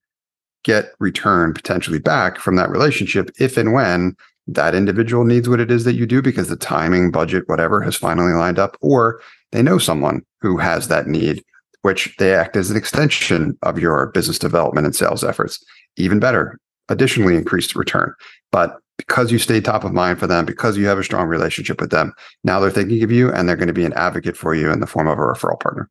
get 0.64 0.92
return 0.98 1.54
potentially 1.54 1.98
back 1.98 2.38
from 2.38 2.56
that 2.56 2.70
relationship 2.70 3.30
if 3.38 3.56
and 3.56 3.72
when 3.72 4.14
that 4.48 4.74
individual 4.74 5.24
needs 5.24 5.48
what 5.48 5.60
it 5.60 5.70
is 5.70 5.84
that 5.84 5.94
you 5.94 6.06
do 6.06 6.22
because 6.22 6.48
the 6.48 6.56
timing, 6.56 7.10
budget, 7.10 7.44
whatever 7.48 7.82
has 7.82 7.94
finally 7.94 8.32
lined 8.32 8.58
up, 8.58 8.76
or 8.80 9.20
they 9.52 9.62
know 9.62 9.78
someone 9.78 10.22
who 10.40 10.56
has 10.56 10.88
that 10.88 11.06
need, 11.06 11.44
which 11.82 12.14
they 12.18 12.34
act 12.34 12.56
as 12.56 12.70
an 12.70 12.76
extension 12.76 13.56
of 13.62 13.78
your 13.78 14.06
business 14.06 14.38
development 14.38 14.86
and 14.86 14.96
sales 14.96 15.22
efforts. 15.22 15.62
Even 15.96 16.18
better, 16.18 16.58
additionally 16.88 17.36
increased 17.36 17.76
return. 17.76 18.14
But 18.50 18.78
because 18.98 19.32
you 19.32 19.38
stay 19.38 19.60
top 19.60 19.84
of 19.84 19.92
mind 19.92 20.18
for 20.18 20.26
them, 20.26 20.44
because 20.44 20.76
you 20.76 20.86
have 20.86 20.98
a 20.98 21.04
strong 21.04 21.28
relationship 21.28 21.80
with 21.80 21.90
them, 21.90 22.12
now 22.44 22.60
they're 22.60 22.70
thinking 22.70 23.02
of 23.02 23.10
you 23.10 23.32
and 23.32 23.48
they're 23.48 23.56
going 23.56 23.68
to 23.68 23.72
be 23.72 23.86
an 23.86 23.94
advocate 23.94 24.36
for 24.36 24.54
you 24.54 24.70
in 24.70 24.80
the 24.80 24.86
form 24.86 25.08
of 25.08 25.18
a 25.18 25.22
referral 25.22 25.58
partner. 25.58 25.88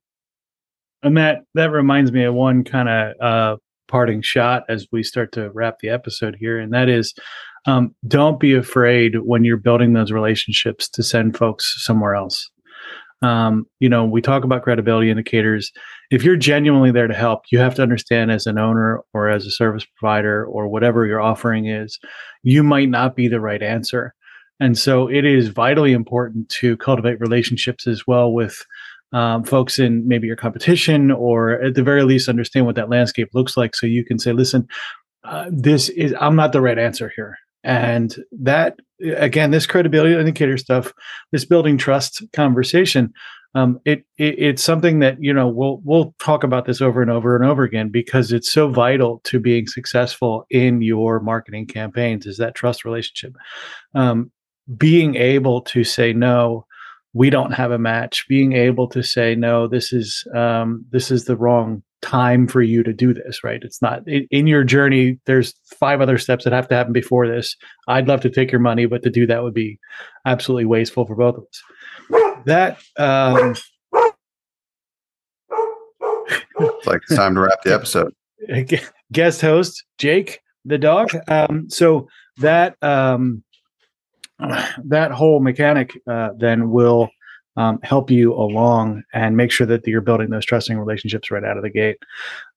And 1.02 1.17
that 1.17 1.39
that 1.54 1.72
reminds 1.72 2.12
me 2.12 2.24
of 2.24 2.34
one 2.34 2.63
kind 2.63 2.89
of 2.89 3.15
uh, 3.22 3.58
parting 3.88 4.22
shot 4.22 4.63
as 4.67 4.88
we 4.91 5.04
start 5.04 5.32
to 5.34 5.50
wrap 5.52 5.80
the 5.80 5.89
episode 5.89 6.36
here, 6.39 6.60
and 6.60 6.74
that 6.74 6.89
is, 6.89 7.13
um, 7.65 7.96
don't 8.08 8.39
be 8.39 8.54
afraid 8.54 9.20
when 9.20 9.43
you're 9.43 9.58
building 9.58 9.93
those 9.93 10.12
relationships 10.12 10.89
to 10.89 11.04
send 11.04 11.38
folks 11.38 11.76
somewhere 11.84 12.15
else. 12.15 12.50
Um, 13.22 13.66
you 13.80 13.90
know, 13.90 14.06
we 14.06 14.22
talk 14.22 14.44
about 14.44 14.64
credibility 14.64 15.10
indicators. 15.10 15.72
If 16.12 16.24
you're 16.24 16.36
genuinely 16.36 16.92
there 16.92 17.08
to 17.08 17.14
help, 17.14 17.42
you 17.52 17.60
have 17.60 17.76
to 17.76 17.82
understand 17.82 18.32
as 18.32 18.46
an 18.46 18.60
owner 18.60 19.02
or 19.14 19.30
as 19.30 19.46
a 19.46 19.52
service 19.52 19.86
provider 19.98 20.46
or 20.46 20.68
whatever 20.68 21.06
your 21.06 21.22
offering 21.22 21.68
is, 21.68 22.00
you 22.44 22.64
might 22.64 22.90
not 22.90 23.16
be 23.16 23.28
the 23.28 23.42
right 23.42 23.64
answer. 23.64 24.14
And 24.60 24.78
so 24.78 25.08
it 25.08 25.26
is 25.26 25.50
vitally 25.50 25.94
important 25.94 26.50
to 26.50 26.78
cultivate 26.78 27.20
relationships 27.20 27.88
as 27.88 28.06
well 28.08 28.32
with 28.32 28.64
um, 29.14 29.44
folks 29.44 29.80
in 29.80 30.08
maybe 30.08 30.28
your 30.28 30.36
competition, 30.36 31.12
or 31.12 31.52
at 31.64 31.76
the 31.76 31.84
very 31.84 32.04
least, 32.04 32.28
understand 32.28 32.66
what 32.66 32.76
that 32.76 32.90
landscape 32.90 33.30
looks 33.34 33.56
like 33.56 33.76
so 33.76 33.88
you 33.88 34.04
can 34.04 34.20
say, 34.20 34.34
listen, 34.34 34.68
uh, 35.24 35.50
this 35.50 35.90
is, 35.90 36.14
I'm 36.20 36.36
not 36.36 36.52
the 36.52 36.62
right 36.62 36.78
answer 36.78 37.12
here. 37.16 37.38
And 37.63 38.15
that, 38.32 38.80
again, 39.02 39.52
this 39.52 39.65
credibility 39.65 40.15
indicator 40.15 40.58
stuff, 40.58 40.93
this 41.32 41.46
building 41.46 41.78
trust 41.78 42.24
conversation, 42.34 43.13
um, 43.56 43.80
it, 43.86 44.06
it, 44.17 44.38
it's 44.38 44.63
something 44.63 45.00
that 45.00 45.17
you 45.20 45.34
know 45.34 45.48
we'll 45.48 45.82
we'll 45.84 46.13
talk 46.20 46.43
about 46.43 46.65
this 46.65 46.82
over 46.82 47.02
and 47.02 47.10
over 47.10 47.36
and 47.36 47.43
over 47.43 47.63
again 47.63 47.89
because 47.89 48.32
it's 48.32 48.52
so 48.52 48.70
vital 48.70 49.20
to 49.24 49.39
being 49.39 49.65
successful 49.65 50.46
in 50.50 50.82
your 50.82 51.20
marketing 51.20 51.65
campaigns. 51.65 52.28
Is 52.28 52.38
that 52.38 52.56
trust 52.56 52.86
relationship? 52.86 53.36
Um, 53.96 54.32
being 54.76 55.15
able 55.15 55.62
to 55.62 55.84
say 55.84 56.13
no 56.13 56.65
we 57.13 57.30
don't 57.30 57.54
have 57.54 57.72
a 57.72 57.80
match 57.80 58.28
being 58.28 58.54
able 58.54 58.88
to 58.88 59.02
say 59.02 59.34
no 59.34 59.67
this 59.67 59.93
is 59.93 60.26
um, 60.36 60.86
this 60.91 61.10
is 61.10 61.26
the 61.26 61.38
wrong 61.38 61.82
time 62.02 62.48
for 62.48 62.62
you 62.62 62.84
to 62.84 62.94
do 62.94 63.14
this 63.14 63.44
right? 63.44 63.62
It's 63.64 63.82
not 63.82 64.08
in, 64.08 64.28
in, 64.32 64.48
your 64.48 64.64
journey 64.64 65.20
there's 65.26 65.54
five 65.80 66.02
other 66.02 66.18
steps 66.18 66.44
that 66.44 66.54
have 66.54 66.68
to 66.70 66.76
happen 66.76 66.94
before 66.94 67.28
this. 67.28 67.56
I'd 67.88 68.08
love 68.08 68.22
to 68.22 68.30
take 68.30 68.52
your 68.52 68.62
money 68.62 68.86
but 68.86 69.04
to 69.04 69.10
do 69.10 69.26
that 69.28 69.44
would 69.44 69.54
be 69.54 69.80
absolutely 70.26 70.66
wasteful 70.66 71.06
for 71.06 71.16
both 71.16 71.38
of 71.38 71.44
us. 71.44 72.44
That 72.46 72.80
um 72.98 73.56
it's 76.60 76.88
like 76.88 77.02
it's 77.04 77.16
time 77.16 77.36
to 77.36 77.42
wrap 77.42 77.62
the 77.64 77.74
episode. 77.74 78.14
Guest 79.12 79.42
host 79.42 79.84
jake 79.98 80.40
the 80.66 80.78
dog. 80.78 81.10
Um 81.28 81.70
so 81.70 82.08
that 82.38 82.76
um 82.82 83.44
that 84.40 85.12
whole 85.12 85.40
mechanic 85.40 86.00
uh, 86.10 86.30
then 86.38 86.70
will 86.70 87.10
um, 87.58 87.80
help 87.84 88.10
you 88.10 88.34
along 88.34 89.04
and 89.13 89.36
make 89.36 89.52
sure 89.52 89.67
that 89.67 89.86
you're 89.86 90.02
building 90.02 90.30
those 90.30 90.46
trusting 90.46 90.78
relationships 90.78 91.30
right 91.32 91.43
out 91.43 91.58
of 91.58 91.63
the 91.63 91.70
gate. 91.70 91.98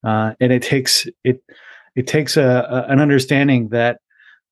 Uh, 0.05 0.35
and 0.41 0.53
it 0.53 0.63
takes 0.63 1.09
it 1.25 1.43
it 1.97 2.07
takes 2.07 2.37
a, 2.37 2.67
a 2.71 2.93
an 2.93 3.01
understanding 3.01 3.71
that 3.71 4.01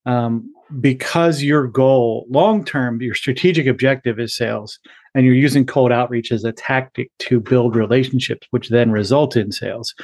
um, 0.07 0.53
because 0.81 1.43
your 1.43 1.67
goal 1.67 2.27
long 2.31 2.65
term, 2.65 3.01
your 3.01 3.15
strategic 3.15 3.67
objective 3.67 4.19
is 4.19 4.35
sales, 4.35 4.79
and 5.15 5.25
you're 5.25 5.35
using 5.35 5.67
cold 5.67 5.93
outreach 5.93 6.33
as 6.33 6.45
a 6.45 6.53
tactic 6.53 7.11
to 7.21 7.41
build 7.41 7.77
relationships, 7.77 8.47
which 8.51 8.71
then 8.71 8.91
result 8.91 9.37
in 9.37 9.53
sales. 9.53 9.95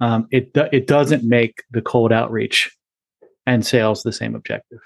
Um, 0.00 0.28
it 0.30 0.50
it 0.54 0.86
doesn't 0.86 1.24
make 1.24 1.62
the 1.70 1.82
cold 1.82 2.12
outreach 2.12 2.70
and 3.46 3.64
sales 3.66 4.02
the 4.02 4.12
same 4.12 4.34
objective. 4.34 4.80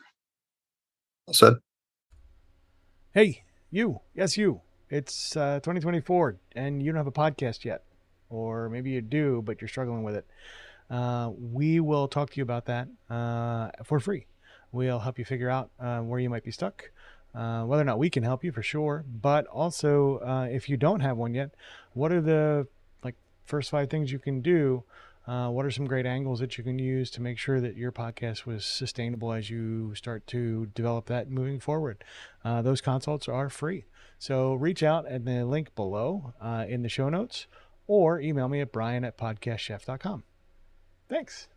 Well 1.26 1.34
said. 1.34 1.54
Hey, 3.12 3.42
you. 3.70 4.00
Yes, 4.14 4.36
you. 4.36 4.60
It's 4.90 5.36
uh, 5.36 5.56
2024 5.56 6.36
and 6.52 6.82
you 6.82 6.90
don't 6.90 6.96
have 6.96 7.06
a 7.06 7.12
podcast 7.12 7.64
yet. 7.64 7.82
Or 8.30 8.68
maybe 8.68 8.90
you 8.90 9.00
do, 9.00 9.42
but 9.42 9.60
you're 9.60 9.68
struggling 9.68 10.02
with 10.02 10.14
it. 10.14 10.26
Uh, 10.90 11.30
we 11.38 11.80
will 11.80 12.08
talk 12.08 12.30
to 12.30 12.36
you 12.36 12.42
about 12.42 12.66
that 12.66 12.88
uh, 13.10 13.70
for 13.84 14.00
free. 14.00 14.26
We'll 14.72 14.98
help 14.98 15.18
you 15.18 15.24
figure 15.24 15.50
out 15.50 15.70
uh, 15.78 16.00
where 16.00 16.20
you 16.20 16.30
might 16.30 16.44
be 16.44 16.50
stuck, 16.50 16.90
uh, 17.34 17.64
whether 17.64 17.82
or 17.82 17.86
not 17.86 17.98
we 17.98 18.10
can 18.10 18.22
help 18.22 18.44
you 18.44 18.52
for 18.52 18.62
sure. 18.62 19.04
But 19.20 19.46
also, 19.46 20.18
uh, 20.18 20.48
if 20.50 20.68
you 20.68 20.76
don't 20.76 21.00
have 21.00 21.16
one 21.16 21.34
yet, 21.34 21.54
what 21.94 22.12
are 22.12 22.20
the 22.20 22.66
like 23.02 23.14
first 23.44 23.70
five 23.70 23.90
things 23.90 24.12
you 24.12 24.18
can 24.18 24.40
do 24.40 24.84
what 25.26 25.66
are 25.66 25.70
some 25.70 25.86
great 25.86 26.06
angles 26.06 26.40
that 26.40 26.56
you 26.56 26.64
can 26.64 26.78
use 26.78 27.10
to 27.10 27.20
make 27.20 27.36
sure 27.36 27.60
that 27.60 27.76
your 27.76 27.92
podcast 27.92 28.46
was 28.46 28.64
sustainable 28.64 29.30
as 29.30 29.50
you 29.50 29.94
start 29.94 30.26
to 30.26 30.64
develop 30.74 31.04
that 31.06 31.30
moving 31.30 31.60
forward? 31.60 32.02
Those 32.42 32.80
consults 32.80 33.28
are 33.28 33.50
free. 33.50 33.84
So 34.18 34.54
reach 34.54 34.82
out 34.82 35.06
at 35.06 35.24
the 35.24 35.44
link 35.44 35.74
below 35.74 36.34
uh, 36.40 36.66
in 36.68 36.82
the 36.82 36.88
show 36.88 37.08
notes 37.08 37.46
or 37.86 38.20
email 38.20 38.48
me 38.48 38.60
at 38.60 38.72
brian 38.72 39.04
at 39.04 39.16
podcastchef.com. 39.16 40.24
Thanks. 41.08 41.48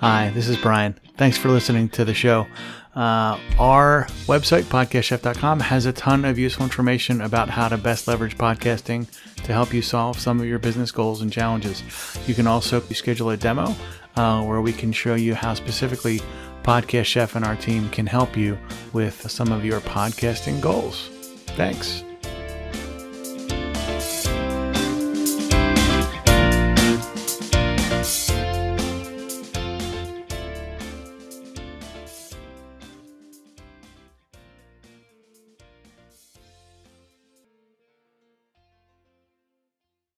Hi, 0.00 0.30
this 0.34 0.48
is 0.48 0.56
Brian. 0.58 0.98
Thanks 1.16 1.38
for 1.38 1.48
listening 1.48 1.88
to 1.90 2.04
the 2.04 2.14
show. 2.14 2.46
Uh, 2.94 3.38
our 3.58 4.06
website, 4.26 4.62
podcastchef.com, 4.64 5.60
has 5.60 5.86
a 5.86 5.92
ton 5.92 6.24
of 6.24 6.38
useful 6.38 6.64
information 6.64 7.20
about 7.20 7.50
how 7.50 7.68
to 7.68 7.76
best 7.76 8.08
leverage 8.08 8.36
podcasting 8.38 9.06
to 9.44 9.52
help 9.52 9.72
you 9.72 9.82
solve 9.82 10.18
some 10.18 10.40
of 10.40 10.46
your 10.46 10.58
business 10.58 10.90
goals 10.90 11.22
and 11.22 11.32
challenges. 11.32 11.82
You 12.26 12.34
can 12.34 12.46
also 12.46 12.80
schedule 12.80 13.30
a 13.30 13.36
demo 13.36 13.74
uh, 14.16 14.42
where 14.42 14.60
we 14.60 14.72
can 14.72 14.92
show 14.92 15.14
you 15.14 15.34
how 15.34 15.54
specifically 15.54 16.20
Podcast 16.66 17.04
Chef 17.04 17.36
and 17.36 17.44
our 17.44 17.54
team 17.54 17.88
can 17.90 18.06
help 18.06 18.36
you 18.36 18.58
with 18.92 19.30
some 19.30 19.52
of 19.52 19.64
your 19.64 19.80
podcasting 19.80 20.60
goals. 20.60 21.08
Thanks. 21.54 22.02